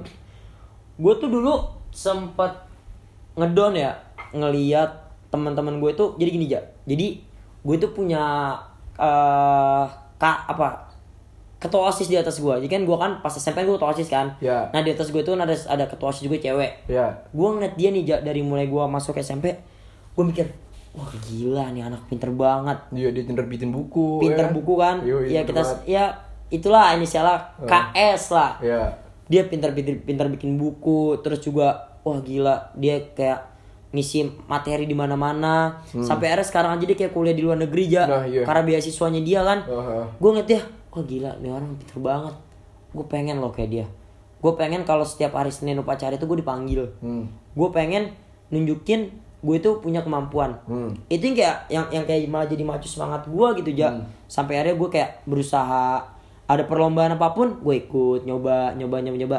[0.96, 1.54] Gue tuh dulu
[1.90, 2.54] sempet
[3.34, 3.98] ngedon ya
[4.32, 4.90] ngeliat
[5.28, 6.62] teman-teman gue tuh jadi gini ja.
[6.84, 7.26] Jadi
[7.60, 8.54] gue tuh punya
[8.94, 10.94] eh kak apa
[11.58, 12.54] ketua osis di atas gue.
[12.60, 14.38] Jadi kan gue kan pas SMP gue ketua osis kan.
[14.38, 14.70] Ya.
[14.70, 16.86] Nah di atas gue tuh ada ada ketua osis juga cewek.
[16.86, 17.26] Ya.
[17.30, 19.58] Gue ngeliat dia nih ja, dari mulai gue masuk SMP,
[20.14, 20.46] gue mikir
[20.94, 22.78] wah gila nih anak pinter banget.
[22.90, 24.20] Dia dia terbitin buku.
[24.20, 24.52] Pinter ya.
[24.52, 24.96] buku kan.
[25.02, 25.80] Yoi, ya bener kita banget.
[25.86, 26.04] ya
[26.48, 28.82] itulah inisialnya KS lah Ya.
[29.26, 33.50] dia pintar pintar bikin buku terus juga wah gila dia kayak
[33.90, 38.04] ngisi materi di mana-mana sampai akhirnya sekarang aja dia kayak kuliah di luar negeri ya
[38.04, 38.12] Hmm.
[38.12, 38.42] Nah, iya.
[38.44, 39.98] karena beasiswanya dia kan Aha.
[40.12, 42.36] gue ngeliat dia wah gila nih orang pintar banget
[42.92, 43.86] gue pengen loh kayak dia
[44.38, 47.34] gue pengen kalau setiap hari senin upacara itu gue dipanggil Hmm.
[47.50, 48.14] gue pengen
[48.50, 49.10] nunjukin
[49.44, 50.96] gue itu punya kemampuan Hmm.
[51.08, 54.08] itu yang kayak yang yang kayak malah jadi macu semangat gue gitu ja Hmm.
[54.26, 56.00] sampai akhirnya gue kayak berusaha
[56.44, 59.38] ada perlombaan apa pun gue ikut nyoba nyoba nyoba nyoba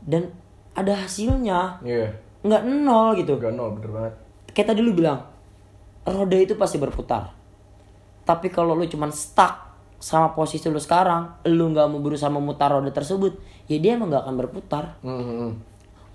[0.00, 0.32] dan
[0.72, 2.08] ada hasilnya Iya.
[2.40, 4.12] nggak nol gitu Gak nol bener banget.
[4.50, 5.20] kayak tadi lu bilang
[6.02, 7.32] roda itu pasti berputar
[8.22, 9.60] tapi kalau lu cuman stuck
[9.96, 14.22] sama posisi lu sekarang lu nggak mau berusaha memutar roda tersebut ya dia emang nggak
[14.22, 15.50] akan berputar hmm, hmm.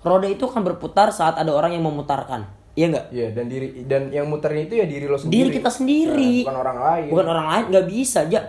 [0.00, 4.02] roda itu akan berputar saat ada orang yang memutarkan iya nggak Iya dan diri dan
[4.08, 5.34] yang muterin itu ya diri lo sendiri.
[5.36, 7.08] diri kita sendiri Nah, bukan orang lain.
[7.08, 8.40] bukan orang lain nggak bisa aja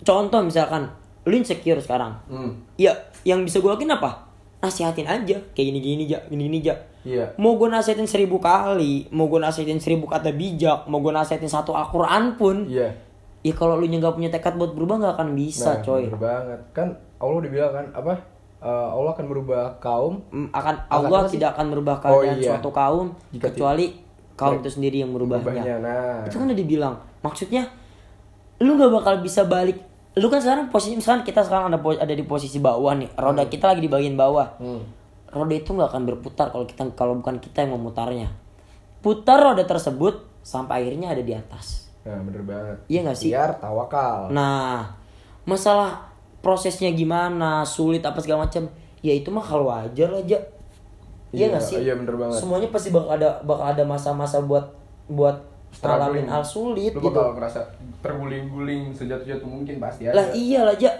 [0.00, 0.82] contoh misalkan
[1.22, 2.52] lu insecure sekarang Hmm.
[2.74, 2.90] ya
[3.22, 4.26] yang bisa gue lakuin apa
[4.58, 7.32] nasihatin aja kayak gini gini aja gini gini aja Iya.
[7.34, 11.72] mau gue nasihatin seribu kali mau gue nasihatin seribu kata bijak mau gue nasihatin satu
[11.72, 12.92] Al-Quran pun Iya.
[13.40, 16.60] ya kalau lu nggak punya tekad buat berubah nggak akan bisa Nah, coy bener banget.
[16.72, 18.12] Kan Allah udah bilang kan apa?
[18.60, 21.32] Eh, Allah akan merubah kaum Mm, akan Akan Allah sih?
[21.34, 22.48] tidak akan merubah Oh, keadaan iya.
[22.52, 23.86] suatu kaum Jika kecuali
[24.34, 25.64] kaum itu sendiri yang merubahnya.
[25.64, 25.76] merubahnya.
[25.80, 26.20] Nah.
[26.24, 26.94] Itu kan udah dibilang.
[27.20, 27.62] Maksudnya
[28.58, 29.80] lu nggak bakal bisa balik.
[30.12, 33.08] Lu kan sekarang posisi misalkan kita sekarang ada ada di posisi bawah nih.
[33.14, 34.58] Roda kita lagi di bagian bawah.
[34.58, 34.84] Hmm.
[35.26, 38.28] Roda itu nggak akan berputar kalau kita kalau bukan kita yang memutarnya.
[39.00, 41.88] Putar roda tersebut sampai akhirnya ada di atas.
[42.02, 42.76] Nah, bener banget.
[42.88, 43.30] Iya nggak sih?
[43.30, 44.28] Biar tawakal.
[44.28, 44.92] Nah,
[45.42, 46.09] masalah
[46.50, 48.66] prosesnya gimana, sulit apa segala macam,
[48.98, 50.34] ya itu mah kalau wajar aja.
[51.30, 51.76] Iya Iya, nggak sih?
[51.78, 52.42] iya, bener banget.
[52.42, 54.66] Semuanya pasti bakal ada bakal ada masa-masa buat
[55.06, 55.38] buat
[55.78, 57.14] ngalamin hal sulit Lu gitu.
[57.14, 57.62] bakal ngerasa
[58.02, 60.18] terguling-guling sejatuh-jatuh mungkin pasti ada.
[60.18, 60.90] Lah iyalah aja.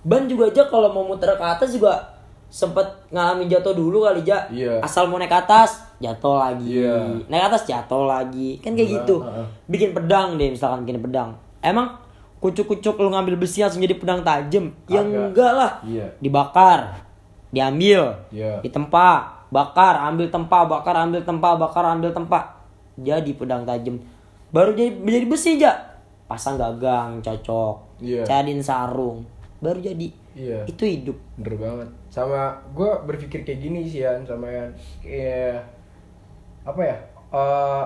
[0.00, 1.98] Ban juga aja kalau mau muter ke atas juga
[2.46, 4.46] sempet ngalamin jatuh dulu kali ja.
[4.46, 4.78] Iya.
[4.78, 6.86] Asal mau naik ke atas jatuh lagi.
[6.86, 7.26] Iya.
[7.26, 8.62] Naik ke atas jatuh lagi.
[8.62, 9.16] Kan kayak Iya, gitu.
[9.20, 9.46] heeh.
[9.66, 11.34] Bikin pedang deh misalkan bikin pedang.
[11.58, 11.98] Emang
[12.40, 14.72] kucuk-kucuk lu ngambil besi langsung jadi pedang tajam?
[14.88, 15.72] Ya enggak lah.
[15.84, 16.08] Iya.
[16.18, 17.04] Dibakar.
[17.52, 18.16] Diambil.
[18.32, 18.64] Iya.
[18.64, 22.40] Ditempa, bakar, ambil tempa, bakar, ambil tempa, bakar, ambil tempa.
[22.96, 24.00] Jadi pedang tajam.
[24.50, 26.00] Baru jadi jadi besi aja.
[26.26, 28.00] Pasang gagang cocok.
[28.00, 28.22] Iya.
[28.24, 29.28] Cariin sarung.
[29.60, 30.08] Baru jadi.
[30.32, 30.64] Iya.
[30.64, 31.18] Itu hidup.
[31.36, 31.88] Bener banget.
[32.08, 34.70] Sama gue berpikir kayak gini sih ya sama yang
[35.02, 35.62] kayak
[36.66, 36.96] apa ya?
[37.30, 37.84] eh,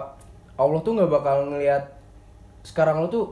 [0.54, 1.84] Allah tuh nggak bakal ngelihat
[2.64, 3.26] sekarang lo tuh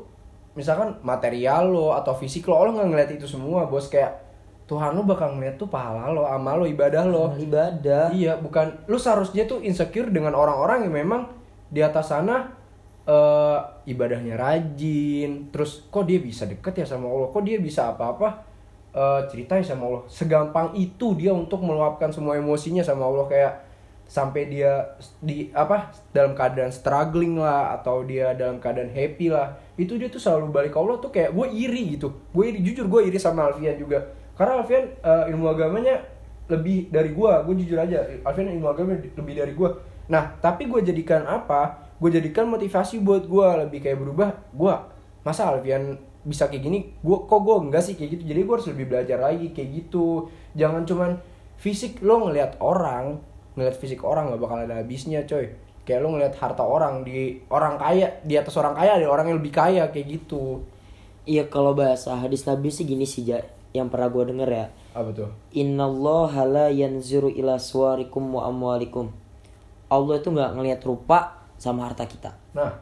[0.52, 4.20] misalkan material lo atau fisik lo, Allah nggak ngeliat itu semua bos kayak
[4.68, 7.32] Tuhan lo bakal ngeliat tuh pahala lo, amal lo, ibadah lo.
[7.36, 8.12] Ibadah.
[8.12, 11.28] Iya, bukan lu seharusnya tuh insecure dengan orang-orang yang memang
[11.68, 12.52] di atas sana
[13.02, 13.58] eh
[13.90, 18.46] ibadahnya rajin, terus kok dia bisa deket ya sama Allah, kok dia bisa apa-apa
[18.94, 20.02] eh cerita ya sama Allah.
[20.06, 23.52] Segampang itu dia untuk meluapkan semua emosinya sama Allah kayak
[24.08, 24.92] sampai dia
[25.24, 30.20] di apa dalam keadaan struggling lah atau dia dalam keadaan happy lah itu dia tuh
[30.20, 32.12] selalu balik ke Allah tuh kayak gue iri gitu.
[32.28, 34.04] Gue iri jujur gue iri sama Alfian juga.
[34.36, 35.96] Karena Alfian eh, ilmu agamanya
[36.52, 39.70] lebih dari gue gue jujur aja Alfian ilmu agama lebih dari gue
[40.10, 41.88] nah tapi gue jadikan apa?
[41.96, 44.74] Gue jadikan motivasi buat gue lebih kayak berubah gue
[45.24, 46.78] masa Alfian bisa kayak gini?
[47.00, 48.22] Gue kok gue enggak sih kayak gitu?
[48.28, 50.28] Jadi gue harus lebih belajar lagi kayak gitu.
[50.52, 51.10] Jangan cuman
[51.56, 53.22] fisik lo ngelihat orang
[53.54, 55.48] ngelihat fisik orang nggak bakal ada habisnya coy
[55.82, 59.38] kayak lo ngelihat harta orang di orang kaya di atas orang kaya ada orang yang
[59.38, 60.62] lebih kaya kayak gitu
[61.22, 63.38] Iya kalau bahasa hadis Nabi sih gini sih Ja,
[63.70, 64.66] yang pernah gue denger ya.
[64.90, 69.06] apa tuh Innallaha la yanzuru ila suwarikum wa amwalikum.
[69.86, 72.34] Allah itu nggak ngelihat rupa sama harta kita.
[72.52, 72.74] nah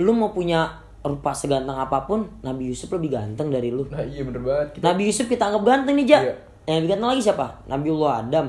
[0.00, 3.84] Lu mau punya rupa seganteng apa pun, Nabi Yusuf lebih ganteng dari lu.
[3.92, 6.18] nah iya bener banget kita Nabi Yusuf kita anggap ganteng nih, Ja.
[6.22, 6.34] Iya.
[6.64, 7.46] Yang lebih ganteng lagi siapa?
[7.68, 8.46] Nabiullah Adam.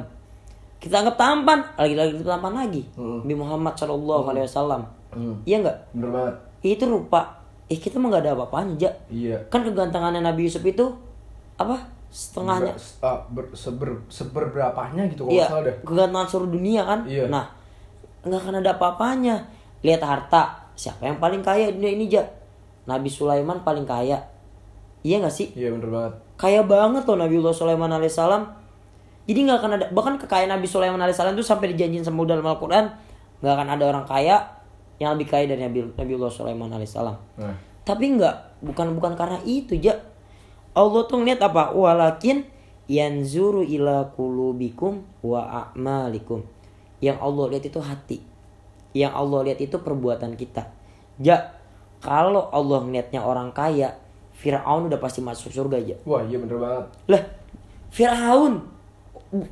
[0.80, 2.82] Kita anggap tampan, lagi-lagi kita tampan lagi.
[2.96, 3.20] Hmm.
[3.22, 4.82] Nabi Muhammad Shallallahu alaihi wasallam.
[5.12, 5.36] Hmm.
[5.44, 5.78] Iya nggak?
[5.92, 7.22] bener banget Itu rupa.
[7.68, 8.92] Eh kita mah nggak ada apa-apanya, Ja.
[9.12, 10.86] iya Kan kegantengannya Nabi Yusuf itu
[11.56, 11.78] apa?
[12.10, 12.74] Setengahnya.
[12.98, 17.00] Ber- ber- seber seberberapanya gitu kalau Iya, salah dah kegantengan seluruh dunia kan.
[17.06, 17.30] Iya.
[17.30, 17.46] Nah,
[18.24, 19.36] nggak akan ada apa-apanya.
[19.80, 22.24] Lihat harta, siapa yang paling kaya di dunia ini, Ja?
[22.86, 24.18] Nabi Sulaiman paling kaya.
[25.00, 25.48] Iya nggak sih?
[25.54, 28.44] iya bener banget Kaya banget loh Nabiullah Sulaiman alaihissalam.
[29.30, 32.89] Jadi nggak akan ada bahkan kekayaan Nabi Sulaiman alaihissalam itu sampai dijanjiin sama dalam Al-Qur'an
[33.46, 34.42] nggak akan ada orang kaya
[34.98, 37.13] yang lebih kaya dari Nabi Nabiullah Sulaiman alaihissalam.
[37.38, 37.54] nah
[37.86, 39.98] Tapi enggak, bukan bukan karena itu, Ja.
[40.74, 41.74] Allah tuh ngeliat apa?
[41.74, 42.46] Walakin
[42.86, 46.46] yanzuru ila kulubikum wa a'malikum.
[47.02, 48.18] Yang Allah lihat itu hati.
[48.94, 50.70] Yang Allah lihat itu perbuatan kita.
[51.18, 51.54] Ja,
[52.02, 53.98] kalau Allah ngeliatnya orang kaya,
[54.39, 55.96] Fir'aun udah pasti masuk surga aja.
[56.08, 57.22] wah iya bener banget Lah,
[57.92, 58.63] Fir'aun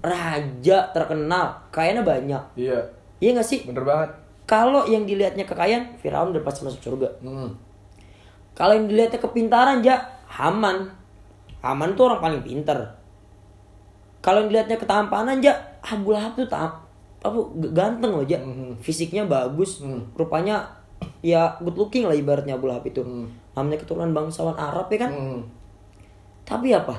[0.02, 2.44] raja terkenal, kayaknya banyak.
[2.56, 2.80] iya
[3.18, 3.66] Iya gak sih?
[3.66, 4.10] bener banget
[4.48, 7.10] Kalau yang dilihatnya kekayaan, Fir'aun udah pasti masuk surga.
[7.20, 7.50] hmm.
[8.54, 10.90] Kalau yang dilihatnya kepintaran ja Haman.
[11.62, 12.78] Haman tuh orang paling pinter.
[14.20, 16.74] Kalau yang dilihatnya ketampanan ja Abu Lahab tuh tam
[17.18, 17.38] apa
[17.72, 18.38] ganteng loh ja.
[18.40, 18.78] Mhm.
[18.80, 20.06] Fisiknya bagus, Hmm.
[20.14, 20.64] rupanya
[21.22, 23.04] ya good looking lah ibaratnya Abu Lahab itu.
[23.04, 23.28] Hmm.
[23.54, 25.12] Namanya keturunan bangsawan Arab ya kan.
[25.12, 25.42] Hmm.
[26.44, 26.96] Tapi apa?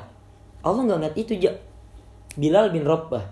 [0.61, 1.53] Allah nggak ngeliat itu ja.
[2.35, 3.25] Bilal bin Rabah.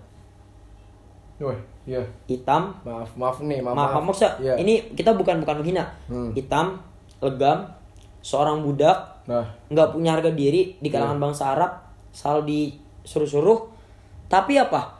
[1.37, 1.53] Wah,
[1.85, 2.01] iya.
[2.25, 2.73] Hitam.
[2.81, 4.53] Maaf maaf nih maaf maaf, maaf, maksudnya Iya.
[4.57, 5.85] ini kita bukan bukan menghina.
[6.09, 6.33] Hmm.
[6.33, 6.81] hitam
[7.17, 7.69] legam
[8.19, 9.45] seorang budak nah.
[9.69, 11.71] nggak punya harga diri di kalangan bangsa Arab
[12.09, 12.41] selalu
[13.03, 13.59] disuruh-suruh.
[14.25, 14.97] Tapi apa?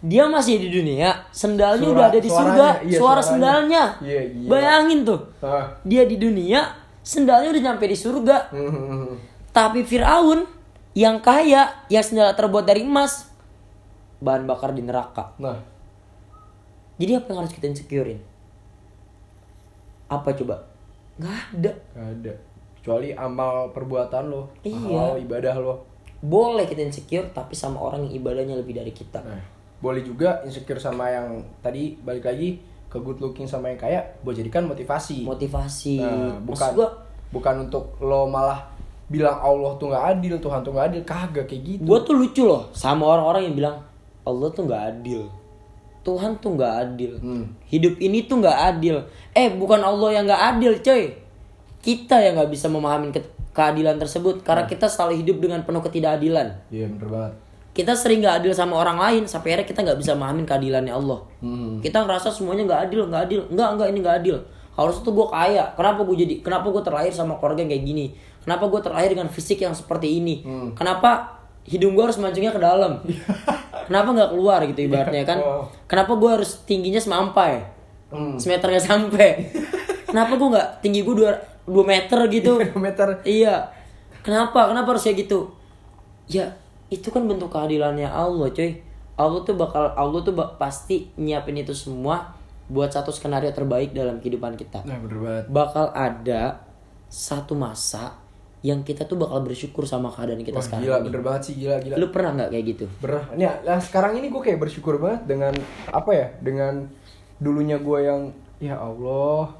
[0.00, 3.22] Dia masih di dunia sendalnya Suara- udah ada di suaranya, surga iya, suara suaranya.
[3.22, 3.82] sendalnya.
[4.00, 4.48] Iya, iya.
[4.48, 5.20] bayangin tuh.
[5.38, 5.66] Ah.
[5.82, 6.60] dia di dunia
[7.02, 8.36] sendalnya udah nyampe di surga.
[8.50, 9.18] Hmm.
[9.52, 10.46] tapi Fir'aun
[10.94, 13.28] yang kaya yang sendal terbuat dari emas
[14.22, 15.34] bahan bakar di neraka.
[15.42, 15.58] Nah.
[16.96, 18.22] Jadi apa yang harus kita insecurein?
[20.06, 20.62] Apa coba?
[21.18, 21.72] Nggak ada.
[21.98, 22.32] Gak ada.
[22.78, 24.78] Kecuali amal perbuatan lo Iya.
[24.78, 25.74] amal ibadah lo.
[26.22, 29.18] Boleh kita insecure tapi sama orang yang ibadahnya lebih dari kita.
[29.22, 29.42] Nah
[29.82, 34.38] boleh juga insecure sama yang tadi balik lagi ke good looking sama yang kaya buat
[34.38, 35.26] jadikan motivasi.
[35.26, 35.98] Motivasi.
[35.98, 36.88] Nah, Maksud bukan gua
[37.34, 38.62] bukan untuk lo malah
[39.10, 41.02] bilang Allah tuh nggak adil Tuhan tuh nggak adil.
[41.02, 41.82] Kagak kayak gitu.
[41.82, 43.76] Gua tuh lucu loh sama orang-orang yang bilang
[44.22, 45.22] Allah tuh nggak adil.
[46.02, 47.12] Tuhan tuh nggak adil.
[47.16, 47.44] Hmm.
[47.64, 49.06] hidup ini tuh nggak adil.
[49.30, 51.14] Eh bukan Allah yang nggak adil coy.
[51.78, 56.48] Kita yang nggak bisa memahami ke- keadilan tersebut karena kita selalu hidup dengan penuh ketidakadilan.
[56.68, 57.34] Iya bener banget.
[57.72, 61.24] kita sering nggak adil sama orang lain sampai akhirnya kita nggak bisa memahamin keadilannya Allah.
[61.40, 61.80] Hmm.
[61.80, 63.40] kita ngerasa semuanya nggak adil nggak adil.
[63.48, 64.36] Nggak nggak ini nggak adil.
[64.72, 65.64] Harusnya tuh gue kaya.
[65.72, 68.06] Kenapa gue jadi kenapa gue terlahir sama keluarga yang kayak gini?
[68.44, 70.42] Kenapa gue terlahir dengan fisik yang seperti ini?
[70.44, 70.68] Hmm.
[70.74, 72.98] kenapa hidung gue harus mancungnya ke dalam
[73.86, 75.64] kenapa nggak keluar gitu ibaratnya kan Oh.
[75.84, 77.62] kenapa gue harus tingginya semampai
[78.08, 78.36] Hmm.
[78.36, 79.30] semeter nggak sampai
[80.08, 83.22] kenapa gue nggak tinggi gue dua dua meter gitu meter.
[83.22, 83.64] Iya.
[84.20, 84.68] Kenapa?
[84.68, 85.48] Kenapa harus kayak gitu?
[86.26, 86.52] Ya,
[86.88, 88.78] itu kan bentuk keadilannya Allah, coy.
[89.14, 94.18] Allah tuh bakal Allah tuh bak- pasti nyiapin itu semua buat satu skenario terbaik dalam
[94.18, 94.82] kehidupan kita.
[94.82, 95.44] Nah bener banget.
[95.48, 96.62] Bakal ada
[97.06, 98.14] satu masa
[98.62, 101.06] yang kita tuh bakal bersyukur sama keadaan kita Wah, sekarang gila ini.
[101.06, 101.94] bener banget sih gila gila.
[101.96, 102.84] Lu pernah nggak kayak gitu?
[102.96, 103.22] Bener.
[103.32, 105.54] Nih, nah sekarang ini gue kayak bersyukur banget dengan
[105.88, 106.26] apa ya?
[106.38, 106.86] Dengan
[107.36, 108.20] dulunya gue yang
[108.56, 109.50] ya Allah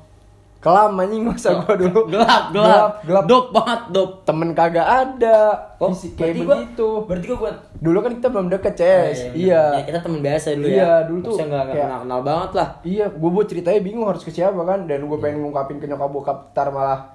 [0.56, 4.10] kelam anjing masa gue dulu Gelap, gelap, gelap Dop banget, dop.
[4.22, 5.38] temen kagak ada
[5.76, 9.18] Oh, Fisik kayak berarti gua- begitu Berarti gua buat dulu kan kita belum deket Ces
[9.26, 9.34] bener.
[9.34, 10.92] iya Ya, kita teman biasa dulu Iya, ya.
[11.02, 12.68] dulu tuh nggak kayak- kenal-kenal banget lah.
[12.84, 16.06] Iya, gue buat ceritanya bingung harus ke siapa kan, dan gue pengen ngungkapin ke nyokap
[16.08, 17.10] bokap, tar malah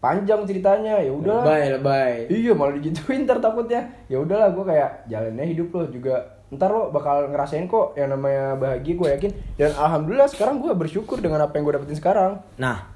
[0.00, 1.44] panjang ceritanya, ya udahlah.
[1.44, 2.12] Lebay, lebay.
[2.26, 3.84] Iya, malah digituin ntar takutnya.
[4.08, 6.16] Ya udahlah, gue kayak jalannya hidup lo juga.
[6.50, 9.30] Ntar lo bakal ngerasain kok yang namanya bahagia, gue yakin.
[9.54, 12.40] Dan alhamdulillah sekarang gue bersyukur dengan apa yang gue dapetin sekarang.
[12.56, 12.90] Nah,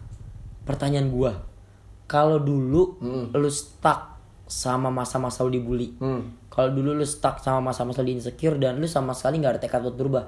[0.64, 1.32] pertanyaan gua,
[2.04, 3.28] kalau dulu Hmm.
[3.30, 6.36] lu stuck sama masa-masa lu dibully, Hmm.
[6.48, 9.80] kalau dulu lu stuck sama masa-masa lu insecure dan lu sama sekali nggak ada tekad
[9.84, 10.24] buat berubah,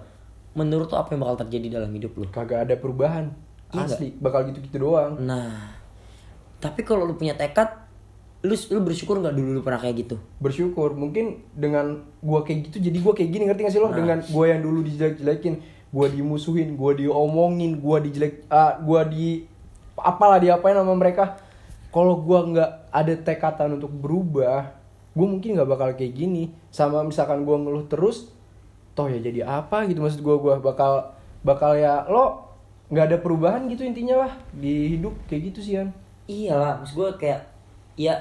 [0.57, 2.25] menurut lu apa yang bakal terjadi dalam hidup lu?
[2.33, 3.29] Kagak ada perubahan.
[3.75, 5.19] Iya Asli, bakal gitu-gitu doang.
[5.21, 5.76] Nah,
[6.57, 7.87] tapi kalau lu punya tekad,
[8.45, 10.17] lu lu bersyukur nggak dulu lu pernah kayak gitu?
[10.41, 10.97] bersyukur.
[10.97, 13.91] Mungkin dengan gua kayak gitu jadi gua kayak gini ngerti gak sih lo?
[13.91, 13.97] Nah.
[13.97, 15.55] dengan gua yang dulu dijelek-jelekin
[15.91, 19.45] gua dimusuhin gua diomongin gua dijelek ah, gua di
[19.99, 21.41] apalah diapain sama mereka.
[21.91, 24.73] Kalau gua nggak ada tekatan untuk berubah
[25.17, 26.53] gua mungkin nggak bakal kayak gini.
[26.73, 28.33] Sama misalkan gua ngeluh terus
[28.97, 30.37] toh ya jadi apa gitu maksud gua.
[30.41, 31.13] Gua bakal
[31.45, 32.49] bakal ya lo
[32.87, 35.13] nggak ada perubahan gitu intinya lah di hidup.
[35.27, 37.43] Kayak gitu sih kan Iyalah, maksud gue kayak
[37.97, 38.13] ya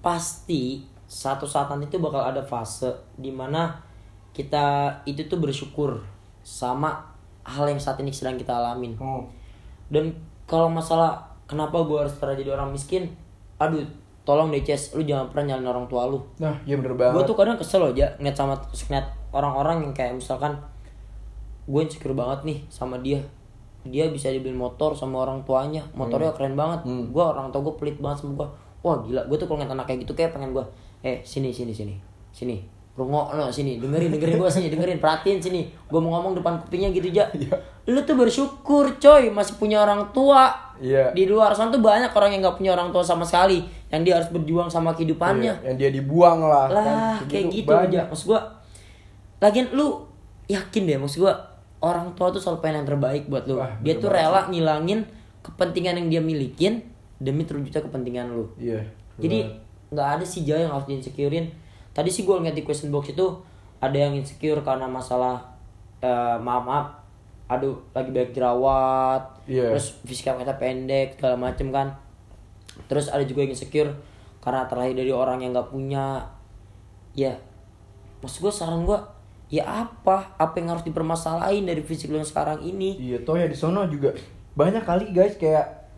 [0.00, 3.76] pasti satu saat nanti tuh bakal ada fase di mana
[4.32, 5.98] kita itu tuh bersyukur
[6.46, 7.02] sama
[7.44, 8.94] hal yang saat ini sedang kita alamin.
[9.00, 9.26] oh.
[9.88, 10.12] Dan
[10.44, 13.08] kalau masalah kenapa gue harus pernah jadi orang miskin,
[13.56, 13.82] aduh
[14.28, 16.20] tolong deh Ces, lu jangan pernah nyalain orang tua lu.
[16.36, 19.92] nah iya bener Gue banget tuh kadang kesel loh aja ngeliat sama ngeliat orang-orang yang
[19.96, 20.52] kayak misalkan
[21.64, 23.16] gue insecure banget nih sama dia
[23.82, 27.08] dia bisa dibeliin motor sama orang tuanya motornya keren banget Hmm.
[27.08, 28.48] gue orang tua gue pelit banget sama gue
[28.80, 30.64] wah gila gue tuh kalau ngeliat anak kayak gitu kayak pengen gue
[31.00, 31.94] eh sini sini sini
[32.30, 32.58] sini
[32.94, 36.90] rungok no sini dengerin dengerin gue sini dengerin perhatiin sini gue mau ngomong depan kupingnya
[36.90, 37.54] gitu aja Iya.
[37.86, 41.10] lu tuh bersyukur coy masih punya orang tua Iya.
[41.10, 44.14] di luar sana tuh banyak orang yang nggak punya orang tua sama sekali yang dia
[44.14, 46.84] harus berjuang sama kehidupannya Iya, yang dia dibuang lah lah
[47.16, 47.26] kan.
[47.26, 47.86] kayak gitu banyak.
[47.88, 48.40] aja maksud gua
[49.38, 50.02] lagian lu
[50.46, 51.34] yakin deh maksud gua
[51.78, 53.58] orang tua tuh selalu pengen yang terbaik buat lu.
[53.60, 55.06] Wah, dia tuh rela ngilangin
[55.42, 56.82] kepentingan yang dia milikin
[57.18, 58.46] demi terwujudnya kepentingan lu.
[58.58, 58.82] Iya
[59.18, 59.50] jadi
[59.90, 61.50] nggak ada sih jaya yang harus diinsecurein.
[61.90, 63.26] Tadi sih gua ngeliat di question box itu
[63.82, 65.42] ada yang insecure karena masalah
[65.98, 66.86] eh, maaf maaf
[67.48, 69.72] aduh lagi banyak jerawat Iya.
[69.72, 71.90] terus fisik kita pendek segala macem kan.
[72.86, 73.90] Terus ada juga yang insecure
[74.38, 76.22] karena terlahir dari orang yang nggak punya
[77.16, 77.34] ya
[78.22, 78.94] maksud gue saran gue
[79.48, 80.36] ya apa?
[80.36, 82.96] Apa yang harus dipermasalahin dari fisik lo yang sekarang ini?
[82.96, 84.12] Iya, toh ya di sono juga
[84.52, 85.88] banyak kali guys kayak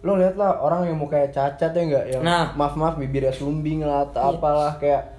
[0.00, 2.54] lo liat lah orang yang mau kayak cacat ya enggak yang Nah.
[2.54, 5.10] maaf maaf bibirnya sumbing lah atau apalah kayak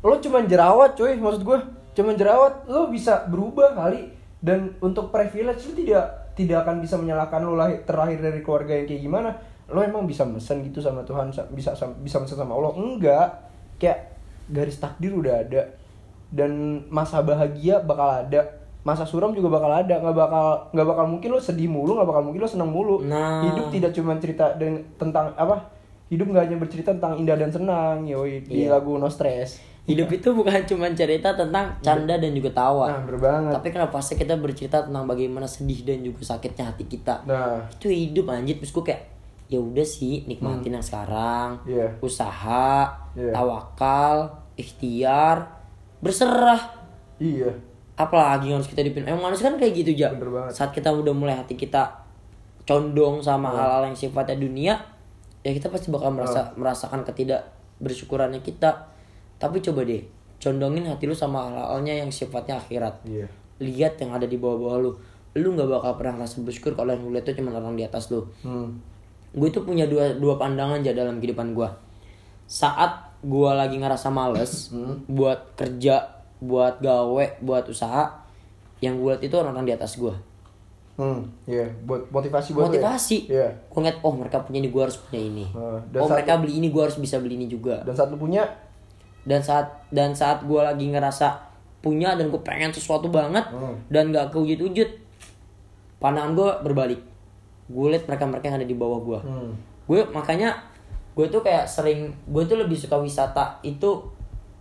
[0.00, 1.58] lo cuman jerawat cuy maksud gue
[1.92, 4.12] cuman jerawat lo bisa berubah kali.
[4.36, 8.86] Dan untuk privilege lo tidak tidak akan bisa menyalahkan lo lahir, terlahir dari keluarga yang
[8.86, 9.30] kayak gimana.
[9.66, 12.72] Lo emang bisa mesen gitu sama Tuhan sa- bisa bisa mesen sama Allah.
[12.76, 13.28] Enggak.
[13.76, 14.14] Kayak
[14.46, 15.62] garis takdir udah ada
[16.28, 16.50] dan
[16.88, 18.42] masa bahagia bakal ada.
[18.82, 19.94] Masa suram juga bakal ada.
[19.96, 23.02] Nggak bakal nggak bakal mungkin lo sedih mulu nggak bakal mungkin lo senang mulu.
[23.02, 23.42] Nah.
[23.42, 25.74] hidup tidak cuma cerita dan tentang apa
[26.06, 28.74] hidup nggak hanya bercerita tentang indah dan senang yoi di Iya.
[28.74, 29.58] lagu No Stress.
[29.86, 32.90] Hidup itu bukan cuma cerita tentang canda dan juga tawa.
[32.90, 33.52] Nah bener banget.
[33.54, 37.22] Tapi kenapa sih kita bercerita tentang bagaimana sedih dan juga sakitnya hati kita?
[37.22, 37.66] Nah.
[37.70, 38.58] Itu hidup anjir.
[38.58, 39.02] Terus gue kayak
[39.46, 41.62] ya udah sih nikmatin yang sekarang.
[41.64, 41.86] Iya.
[41.98, 43.30] usaha Iya.
[43.30, 45.55] tawakal ikhtiar
[46.00, 46.60] berserah.
[47.16, 47.48] Iya.
[47.96, 50.52] Apalagi yang harus kita dipin emang manusia kan kayak gitu aja Bener banget.
[50.52, 52.04] saat kita udah mulai hati kita
[52.68, 54.74] condong sama hal-hal yang sifatnya dunia
[55.40, 57.40] ya kita pasti bakal merasa merasakan ketidak
[57.80, 58.92] bersyukurannya kita.
[59.40, 60.04] Tapi coba deh
[60.36, 63.00] condongin hati lu sama hal-halnya yang sifatnya akhirat.
[63.08, 63.26] Iya.
[63.64, 64.90] Lihat yang ada di bawah-bawah lu.
[65.36, 68.12] Lu nggak bakal pernah ngerasa bersyukur kalau yang lu lihat tuh cuma orang di atas
[68.12, 68.24] lu.
[68.44, 68.76] Hmm.
[69.36, 71.68] gue tuh punya dua dua pandangan aja dalam kehidupan gue
[72.48, 74.68] saat gue lagi ngerasa males
[75.06, 78.12] buat kerja buat gawe buat usaha
[78.78, 80.12] yang gue liat itu orang-orang di atas gue
[80.94, 82.80] Hmm, iya, buat motivasi buat ya?
[82.80, 83.28] motivasi.
[83.28, 83.52] Iya.
[83.52, 85.44] gue ngeliat oh mereka punya ini gue harus punya ini.
[85.86, 87.84] Dan oh saat- mereka beli ini gue harus bisa beli ini juga.
[87.84, 88.48] Dan saat lu punya,
[89.22, 91.36] dan saat dan saat gue lagi ngerasa
[91.78, 93.76] punya dan gue pengen sesuatu banget Hmm.
[93.86, 94.88] dan gak kewujud-wujud
[95.98, 97.00] pandangan gue berbalik.
[97.66, 99.50] Gue liat mereka mereka yang ada di bawah gue hmm,
[99.84, 100.64] gue makanya
[101.16, 104.04] gue tuh kayak sering gue tuh lebih suka wisata itu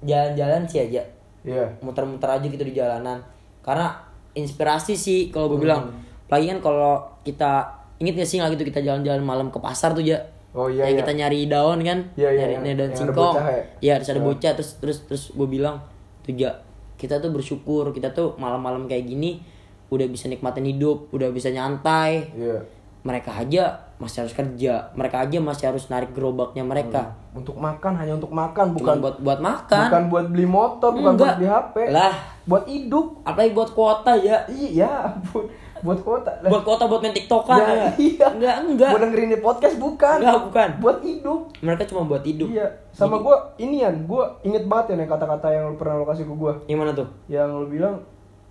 [0.01, 1.03] jalan-jalan sih aja.
[1.41, 3.19] Iya, muter-muter aja gitu di jalanan.
[3.59, 3.91] Karena
[4.33, 5.53] inspirasi sih kalau Hmm.
[5.53, 5.81] gue bilang.
[6.25, 7.51] Apalagi kan kalau kita
[7.95, 10.17] inget gak sih nggak gitu kita jalan-jalan malam ke pasar tuh ya
[10.51, 10.99] Oh, iya, Kayak iya.
[11.01, 11.99] kita nyari daun kan?
[12.15, 13.35] Iya, iya, nyari, yang- nyari daun yang ada singkong.
[13.35, 13.63] bocah ya?
[13.77, 14.51] Iya, terus ada bocah.
[14.55, 15.75] Terus terus terus gue bilang
[16.21, 16.51] tuh ja
[16.95, 19.43] kita tuh bersyukur kita tuh malam-malam kayak gini
[19.85, 22.31] udah bisa nikmatin hidup udah bisa nyantai.
[22.31, 22.57] Iya.
[23.01, 28.13] mereka aja masih harus kerja mereka aja masih harus narik gerobaknya mereka Untuk makan hanya
[28.13, 31.27] untuk makan, bukan bukan buat buat makan bukan buat beli motor, bukan Enggak.
[31.27, 31.75] buat beli HP.
[31.89, 33.05] lah Buat hidup.
[33.21, 35.47] apalagi buat kuota ya Iya, ampun.
[35.85, 36.31] buat kota.
[36.39, 38.27] Lah, buat kuota buat main tiktokan Ya, ya iya.
[38.29, 40.17] enggak enggak Buat dengerin di podcast bukan.
[40.17, 41.39] enggak bukan Buat hidup.
[41.59, 45.63] mereka cuma buat hidup Iya, sama gua inian, gua inget banget ya nih kata-kata yang
[45.67, 46.53] lu pernah lu kasih ke gua.
[46.63, 47.95] gimana tuh Yang lu bilang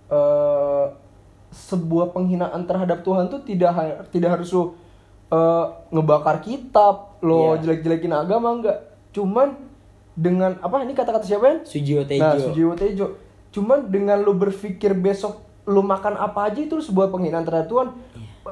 [0.07, 0.85] eh
[1.47, 3.71] sebuah penghinaan terhadap Tuhan tuh tidak
[4.09, 4.73] tidak harus lu
[5.27, 7.61] eh, ngebakar kitab, lo Iya.
[7.61, 8.77] jelek-jelekin agama enggak.
[9.09, 9.57] Cuman
[10.13, 11.55] dengan apa ini kata-kata siapa ya?
[11.61, 13.07] Sujiwo Tejo Nah, Sujiwo Tejo.
[13.49, 17.87] Cuman dengan lu berpikir besok lu makan apa aja itu sebuah penghinaan terhadap Tuhan.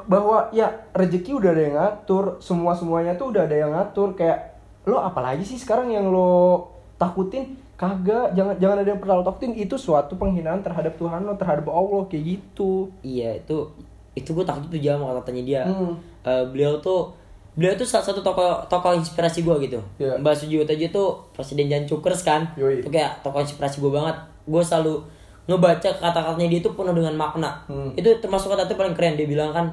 [0.03, 4.12] Bahwa ya rezeki udah ada yang ngatur, semua semuanya tuh udah ada yang ngatur.
[4.13, 7.55] Kayak lo apalagi sih sekarang yang lo takutin?
[7.73, 9.53] Kagak, jangan jangan ada yang pernah lo takutin.
[9.53, 12.89] Itu suatu penghinaan terhadap Tuhan lo, terhadap Allah kayak gitu.
[13.01, 13.69] iya itu
[14.13, 15.97] itu gue takut tuh jam katanya dia Hmm.
[16.23, 17.12] Eh, beliau tuh
[17.53, 19.79] beliau tuh salah satu tokoh tokoh inspirasi gue gitu.
[19.97, 20.17] Iya.
[20.17, 22.47] Mbak Sujiwo Tejo tuh presiden Jan Cukers kan?
[22.55, 22.79] Yoi.
[22.79, 24.15] itu kayak tokoh inspirasi gue banget.
[24.43, 25.03] Gue selalu
[25.43, 27.51] ngebaca kata-katanya dia tuh penuh dengan makna.
[27.67, 27.91] Hmm.
[27.93, 29.13] itu termasuk kata itu paling keren.
[29.13, 29.67] Dia bilang kan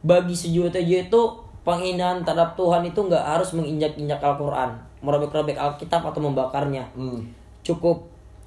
[0.00, 1.20] bagi Sujiwo Tejo itu
[1.64, 6.84] penghinaan terhadap Tuhan itu nggak harus menginjak-injak Al-Quran merobek-robek Alkitab atau membakarnya.
[6.94, 7.20] Hmm.
[7.60, 8.04] cukup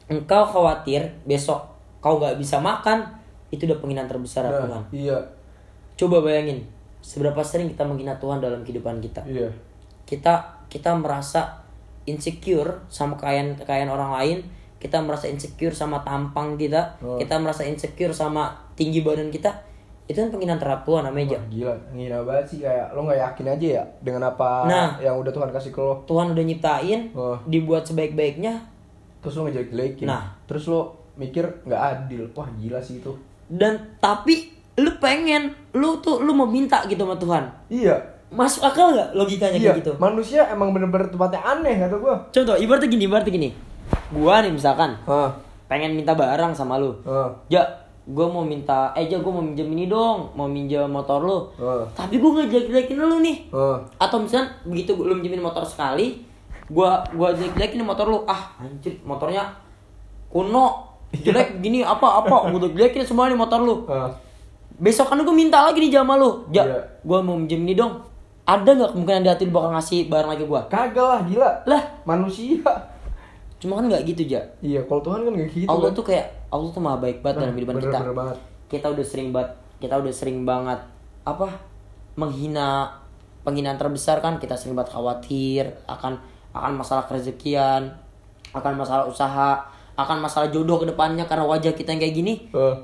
[0.07, 1.57] engkau khawatir besok
[1.97, 3.01] kau nggak bisa makan
[3.49, 4.83] itu udah penghinaan terbesar Nah, Tuhan.
[4.93, 5.17] iya,
[5.97, 6.61] coba bayangin
[7.07, 9.47] seberapa sering kita menghina Tuhan dalam kehidupan kita iya.
[10.03, 11.63] kita kita merasa
[12.03, 14.37] insecure sama kekayaan kekayaan orang lain
[14.77, 17.15] kita merasa insecure sama tampang kita Oh.
[17.15, 19.49] kita merasa insecure sama tinggi badan kita
[20.05, 23.45] itu kan penghinaan terhadap Tuhan namanya Wah, gila, ngina banget sih kayak lo nggak yakin
[23.49, 24.89] aja ya dengan apa Nah.
[24.97, 25.99] yang udah Tuhan kasih ke lo.
[26.03, 27.35] Tuhan udah nyiptain Oh.
[27.43, 28.55] dibuat sebaik-baiknya
[29.19, 30.07] Terus lo ngejelek-jelekin.
[30.07, 30.23] Nah.
[30.43, 30.81] terus lo
[31.15, 32.23] mikir nggak adil.
[32.31, 33.11] Wah, gila sih itu.
[33.47, 37.43] dan tapi lu pengen lu tuh lu mau minta gitu sama Tuhan.
[37.67, 37.97] Iya.
[38.27, 39.91] masuk akal nggak logikanya Iya, kayak gitu?
[39.97, 42.19] manusia emang bener-bener tempatnya aneh kata gua.
[42.27, 43.49] contoh ibaratnya gini ibaratnya gini.
[44.09, 45.31] Gua nih misalkan Ah,
[45.65, 46.91] pengen minta barang sama lu.
[47.01, 47.63] Ah, ja
[48.05, 51.39] gua mau minta eh ja gua mau minjem ini dong mau minjem motor lu.
[51.57, 53.37] Ah, tapi gua nggak jelek-jelekin lu nih.
[53.49, 53.79] Ah.
[53.97, 56.19] atau misalnya begitu lu minjemin motor sekali
[56.67, 58.19] gua gua jelek-jelekin motor lu.
[58.23, 59.47] Ah anjir motornya
[60.27, 60.83] kuno
[61.15, 62.51] jelek gini apa apa.
[62.51, 63.87] Gua jelekin semua nih motor lu.
[64.77, 66.79] Besok kan gue minta lagi nih sama lu ja Iya.
[66.99, 67.97] gue mau minjem ini dong
[68.43, 71.49] ada nggak kemungkinan di hati lu bakal ngasih barang lagi gue Kagak lah, gila.
[71.65, 72.61] lah Manusia.
[73.57, 75.65] cuma kan nggak gitu ja Iya, kalau Tuhan kan nggak gitu.
[75.65, 75.97] Allah kan.
[75.97, 78.37] tuh kayak Allah tuh maha baik banget dalam kehidupan kita banget.
[78.67, 80.79] kita udah sering banget kita udah sering banget
[81.23, 81.47] apa
[82.13, 82.89] menghina
[83.41, 86.17] penghinaan terbesar kan kita sering banget khawatir akan
[86.51, 87.93] akan masalah kerezekian
[88.51, 89.57] akan masalah usaha
[89.95, 92.77] akan masalah jodoh ke depannya karena wajah kita yang kayak gini Ah,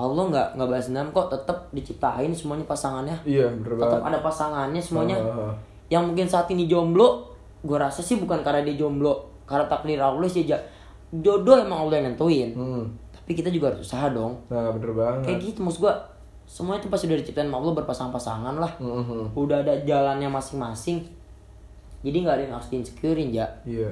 [0.00, 4.80] Allah nggak nggak balas dendam kok tetap diciptain semuanya pasangannya iya, bener tetap ada pasangannya
[4.80, 5.52] semuanya ah.
[5.88, 7.28] yang mungkin saat ini jomblo
[7.60, 9.12] gue rasa sih bukan karena dia jomblo
[9.44, 10.56] karena takdir Allah sih aja
[11.12, 12.84] jodoh emang Allah yang nentuin Hmm.
[13.12, 15.22] tapi kita juga harus usaha dong Nah, bener banget.
[15.24, 15.94] kayak gitu maksud gue
[16.44, 19.34] semuanya itu pasti udah diciptain sama Allah berpasang-pasangan lah Mhm.
[19.34, 21.04] udah ada jalannya masing-masing
[22.00, 23.90] jadi nggak ada yang harus diinsecurein ya Iya.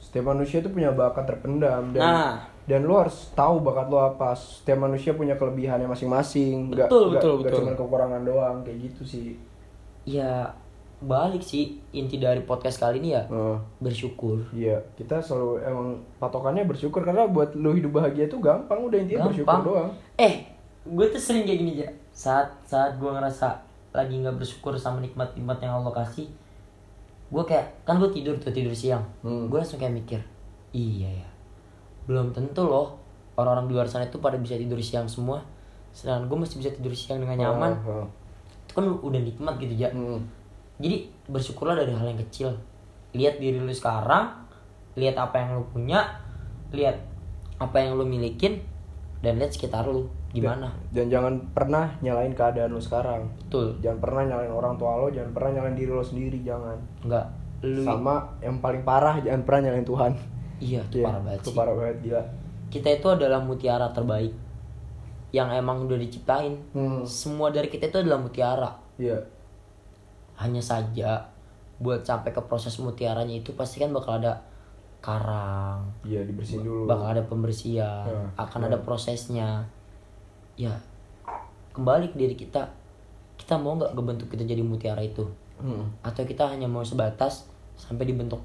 [0.00, 2.34] Setiap manusia itu punya bakat terpendam dan Nah.
[2.70, 4.30] Dan lo harus tahu bakat lo apa.
[4.32, 6.70] Setiap manusia punya kelebihannya masing-masing.
[6.70, 7.60] Nggak- Betul, nggak- betul, nggak betul.
[7.60, 9.28] cuma kekurangan doang kayak gitu sih.
[10.02, 10.48] ya
[10.98, 16.64] balik sih inti dari podcast kali ini ya Oh, bersyukur iya, kita selalu emang patokannya
[16.64, 19.90] bersyukur karena buat lo hidup bahagia itu gampang udah intinya bersyukur gampang doang.
[20.18, 20.44] eh
[20.82, 23.60] gue tuh sering kayak gini aja saat saat gue ngerasa
[23.90, 26.28] lagi nggak bersyukur sama nikmat nikmat yang Allah kasih
[27.30, 29.46] gue kayak kan gue tidur tuh tidur siang Hmm.
[29.46, 30.20] gue langsung kayak mikir
[30.70, 31.28] iya ya
[32.04, 32.96] belum tentu loh
[33.34, 35.40] orang-orang di luar sana itu pada bisa tidur siang semua
[35.90, 38.06] sedangkan gue masih bisa tidur siang dengan nyaman Oh, oh.
[38.62, 40.22] itu kan udah nikmat gitu ya Hmm.
[40.76, 40.96] jadi
[41.26, 42.54] bersyukurlah dari hal yang kecil
[43.10, 44.46] lihat diri lu sekarang
[44.94, 46.06] lihat apa yang lu punya
[46.70, 46.94] lihat
[47.56, 48.62] apa yang lu milikin
[49.20, 53.26] dan lihat sekitar lu gimana Dan jangan pernah nyalain keadaan lu sekarang.
[53.36, 56.78] betul Jangan pernah nyalain orang tua lo, jangan pernah nyalain diri lo sendiri, jangan.
[57.02, 57.26] enggak
[57.60, 60.12] lu Sama yang paling parah jangan pernah nyalain Tuhan.
[60.60, 62.22] Iya itu Iya, parah banget itu sih parah banget gila.
[62.68, 64.32] kita itu adalah mutiara terbaik
[65.30, 67.02] yang emang udah diciptain Hmm.
[67.02, 69.18] semua dari kita itu adalah mutiara Iya.
[70.36, 71.26] hanya saja
[71.76, 74.36] buat sampai ke proses mutiaranya itu pasti kan bakal ada
[75.00, 76.84] karang Iya, dibersihin dulu.
[76.84, 79.64] bakal ada pembersihan Ya, akan ada prosesnya
[80.54, 80.76] ya
[81.70, 82.68] kembali ke diri kita
[83.34, 85.24] kita mau nggak kebentuk kita jadi mutiara itu
[85.56, 85.88] Hmm.
[86.00, 87.44] atau kita hanya mau sebatas
[87.74, 88.40] sampai dibentuk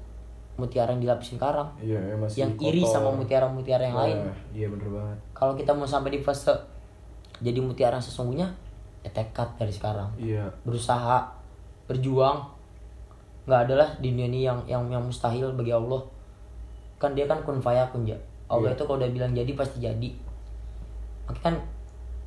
[0.56, 2.92] mutiara yang dilapisin karang Iya, yang masih yang iri kotor.
[2.94, 5.18] sama mutiara-mutiara yang lain Nah, Iya, bener banget.
[5.32, 6.52] kalau kita mau sampai di fase
[7.38, 8.48] jadi mutiara yang sesungguhnya
[9.00, 10.48] ya tekad dari sekarang Iya.
[10.62, 11.28] berusaha
[11.84, 12.40] berjuang
[13.44, 16.02] nggak adalah di dunia ini yang yang yang mustahil bagi Allah
[16.96, 18.74] kan dia kan kun fayakun ya Allah Iya.
[18.74, 20.10] itu kalau udah bilang jadi pasti jadi
[21.24, 21.54] makanya kan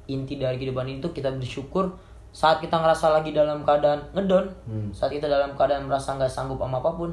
[0.05, 1.89] inti dari kehidupan itu kita bersyukur
[2.29, 4.89] saat kita ngerasa lagi dalam keadaan ngedon Hmm.
[4.91, 7.09] saat kita dalam keadaan merasa nggak sanggup sama apa pun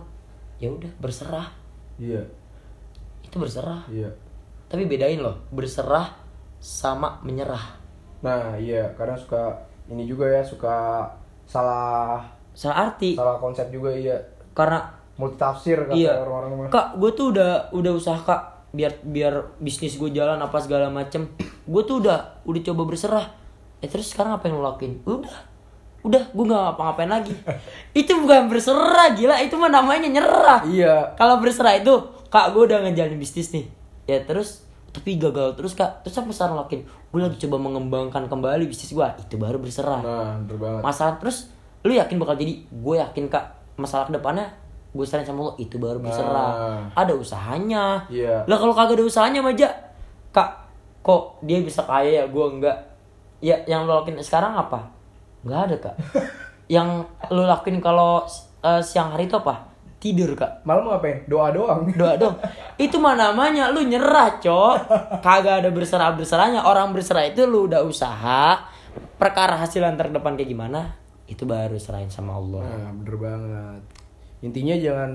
[0.56, 1.48] ya udah berserah
[1.96, 2.22] Iya.
[3.22, 4.08] itu berserah Iya.
[4.68, 6.12] tapi bedain loh berserah
[6.58, 7.84] sama menyerah
[8.16, 9.54] Nah, iya, kadang suka
[9.86, 11.04] ini juga ya, suka
[11.44, 12.24] salah
[12.56, 14.16] salah arti salah konsep juga iya.
[14.56, 14.82] karena
[15.16, 16.12] Multitafsir kata Iya.
[16.20, 16.68] orang-orang mah.
[16.68, 21.24] Kak, gue tuh udah udah usaha kak biar biar bisnis gue jalan apa segala macem.
[21.64, 23.26] Gue tuh udah udah coba berserah.
[23.80, 25.00] Eh terus sekarang apa yang lo lakuin?
[25.08, 25.32] Udah,
[26.06, 27.34] udah gue nggak ngapa-ngapain lagi.
[27.92, 30.60] itu bukan berserah gila, itu mah namanya nyerah.
[30.62, 31.12] Iya.
[31.12, 31.90] Kalau berserah itu,
[32.26, 33.66] kak gue udah ngejalanin bisnis nih.
[34.04, 36.00] Ya terus tapi gagal terus kak.
[36.00, 36.82] Terus apa sekarang lakuin?
[37.08, 39.06] Gue lagi coba mengembangkan kembali bisnis gue.
[39.18, 40.80] Itu baru berserah Nah, bener banget.
[40.80, 41.50] masalah terus
[41.82, 43.44] lu yakin bakal jadi gue yakin kak
[43.76, 44.50] masalah ke depannya
[44.90, 46.82] gue serahin sama lo itu baru berserah Nah.
[46.96, 48.42] ada usahanya Iya.
[48.42, 49.68] lah kalau kagak ada usahanya aja
[50.30, 50.50] kak
[51.00, 52.74] kok dia bisa kaya ya gue enggak
[53.38, 54.82] ya yang lo lakuin sekarang apa
[55.46, 55.94] nggak ada kak
[56.74, 56.88] yang
[57.30, 58.26] lo lakuin kalau
[58.60, 61.24] eh, siang hari itu apa tidur kak Malam ngapain?
[61.24, 61.88] Doa doang.
[61.90, 62.36] doa dong
[62.84, 64.76] itu mah namanya lu nyerah cok
[65.20, 68.60] kagak ada berserah berserahnya orang berserah itu lu udah usaha
[69.14, 70.92] perkara hasil yang terdepan kayak gimana
[71.26, 73.82] itu baru serahin sama Allah Nah, bener banget.
[74.38, 75.10] Intinya jangan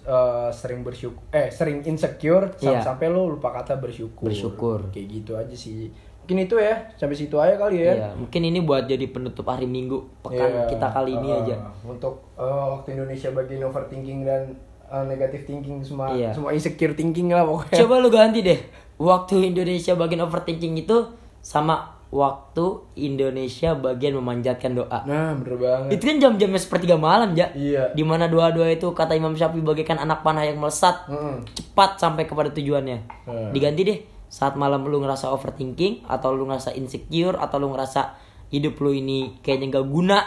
[0.00, 2.80] eh, sering bersyukur eh sering insecure Iya.
[2.80, 4.24] sampai sampai lo lupa kata bersyukur.
[4.24, 4.88] Bersyukur.
[4.88, 5.90] Kayak gitu aja sih.
[6.26, 7.94] Mungkin itu ya, sampai situ aja kali ya.
[7.94, 10.66] Iya, mungkin ini buat jadi penutup hari Minggu pekan Iya.
[10.66, 11.54] kita kali ini Eh, aja.
[11.80, 14.42] Untuk eh, waktu Indonesia bagian overthinking dan
[14.84, 16.34] eh, negative thinking semua Iya.
[16.34, 17.78] semua insecure thinking lah pokoknya.
[17.78, 18.58] Coba lu ganti deh.
[18.98, 22.64] Waktu Indonesia bagian overthinking itu sama waktu
[22.96, 25.02] Indonesia bagian memanjatkan doa.
[25.04, 25.90] Nah, bener banget.
[25.94, 27.50] Itu kan jam-jamnya sepertiga malam, ya.
[27.52, 27.92] Iya.
[27.92, 31.46] Di mana doa-doa itu kata Imam Syafi'i bagaikan anak panah yang melesat Mm-mm.
[31.52, 32.98] cepat sampai kepada tujuannya.
[33.26, 33.50] Hmm.
[33.50, 33.98] Diganti deh.
[34.26, 38.18] Saat malam lu ngerasa overthinking atau lu ngerasa insecure atau lu ngerasa
[38.50, 40.18] hidup lu ini kayaknya gak guna,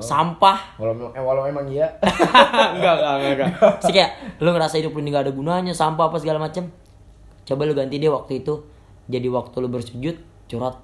[0.00, 0.76] sampah.
[0.80, 1.88] Walau, eh, walau emang iya.
[2.76, 3.50] enggak, enggak, enggak, enggak.
[3.82, 6.72] Terus kayak lu ngerasa hidup lu ini gak ada gunanya, sampah apa segala macem
[7.42, 8.62] Coba lu ganti deh waktu itu
[9.10, 10.78] jadi waktu lu bersujud curhat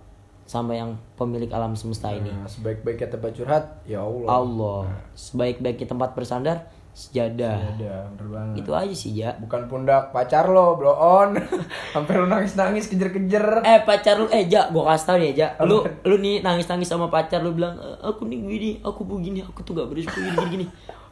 [0.48, 2.32] sama yang pemilik alam semesta ini.
[2.32, 4.28] Nah, sebaik-baiknya tempat curhat, ya Allah.
[4.32, 4.80] Allah.
[5.12, 7.54] Sebaik-baiknya tempat bersandar sejadah.
[7.72, 8.54] Ada, bener banget.
[8.58, 9.30] Itu aja sih, Ja.
[9.38, 11.38] Bukan pundak pacar lo, blow on.
[11.94, 13.62] Sampai lu nangis-nangis kejer-kejer.
[13.62, 15.62] Eh pacar lu eh Ja, gua kasih tau nih ya, Ja.
[15.62, 19.62] Lu lu nih nangis-nangis sama pacar lu bilang, "Eh, "Aku nih gini, aku begini, aku
[19.62, 20.66] tuh gak bersyukur gini gini." gini."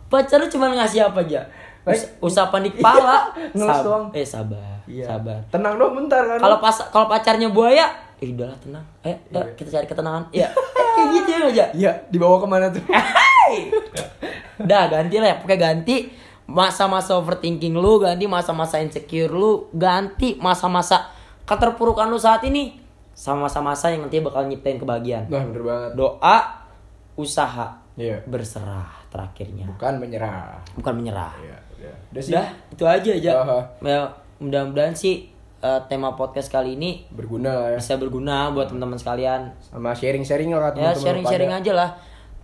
[0.07, 1.47] Pacar lu cuma ngasih apa aja?
[1.83, 3.31] Us- usapan di kepala.
[3.53, 4.05] Ngelus Sab- doang.
[4.11, 5.07] Eh sabar, Iya.
[5.09, 5.39] sabar.
[5.49, 6.39] Tenang dong bentar kan.
[6.41, 8.83] Kalau pas kalau pacarnya buaya, eh udahlah tenang.
[9.01, 10.27] Eh, ya, kita cari ketenangan.
[10.31, 10.51] Iya.
[10.97, 11.67] Kayak gitu ya, Ja.
[11.73, 12.83] Iya, dibawa ke mana tuh?
[14.59, 15.97] Udah ganti lah ya, pokoknya ganti
[16.47, 21.11] masa-masa overthinking lu, ganti masa-masa insecure lu, ganti masa-masa
[21.43, 22.79] keterpurukan lu saat ini
[23.13, 25.27] sama masa-masa yang nanti bakal nyiptain kebahagiaan.
[25.27, 25.91] Nah, bener banget.
[25.95, 26.39] Doa,
[27.15, 28.21] usaha, Iya.
[28.25, 29.65] berserah terakhirnya.
[29.67, 30.61] Bukan menyerah.
[30.77, 31.33] Bukan menyerah.
[31.41, 31.93] Iya, iya.
[32.13, 32.33] Udah sih.
[32.33, 33.31] Udah, itu aja aja.
[33.41, 33.59] Aha.
[33.81, 34.01] Ya,
[34.39, 37.81] mudah-mudahan sih eh, tema podcast kali ini Berguna lah ya.
[37.81, 39.49] bisa berguna buat teman-teman sekalian.
[39.59, 41.91] Sama sharing-sharing lah Ya, sharing-sharing aja lah.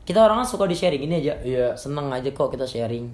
[0.02, 1.34] Kita orang kan suka di sharing ini aja.
[1.42, 1.66] Iya.
[1.78, 3.06] Seneng aja kok kita sharing.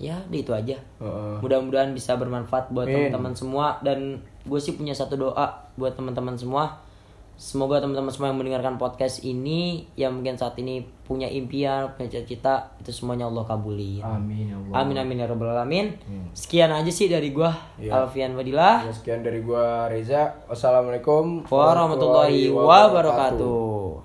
[0.00, 0.76] Ya, udah itu aja.
[1.02, 1.36] Heeh.
[1.44, 6.80] Mudah-mudahan bisa bermanfaat buat teman-teman semua dan gue sih punya satu doa buat teman-teman semua.
[7.40, 12.68] Semoga teman-teman semua yang mendengarkan podcast ini yang mungkin saat ini punya impian, punya cita-cita,
[12.84, 14.04] itu semuanya Allah kabulin.
[14.04, 14.84] Amin ya Allah.
[14.84, 15.88] Amin amin ya rabbal alamin.
[16.36, 17.48] Sekian aja sih dari gua
[17.80, 18.04] Iya.
[18.04, 18.84] Alfian Fadilah.
[18.84, 20.36] Ya, sekian dari gua Reza.
[20.52, 24.04] Wassalamualaikum Warahmatullahi wabarakatuh.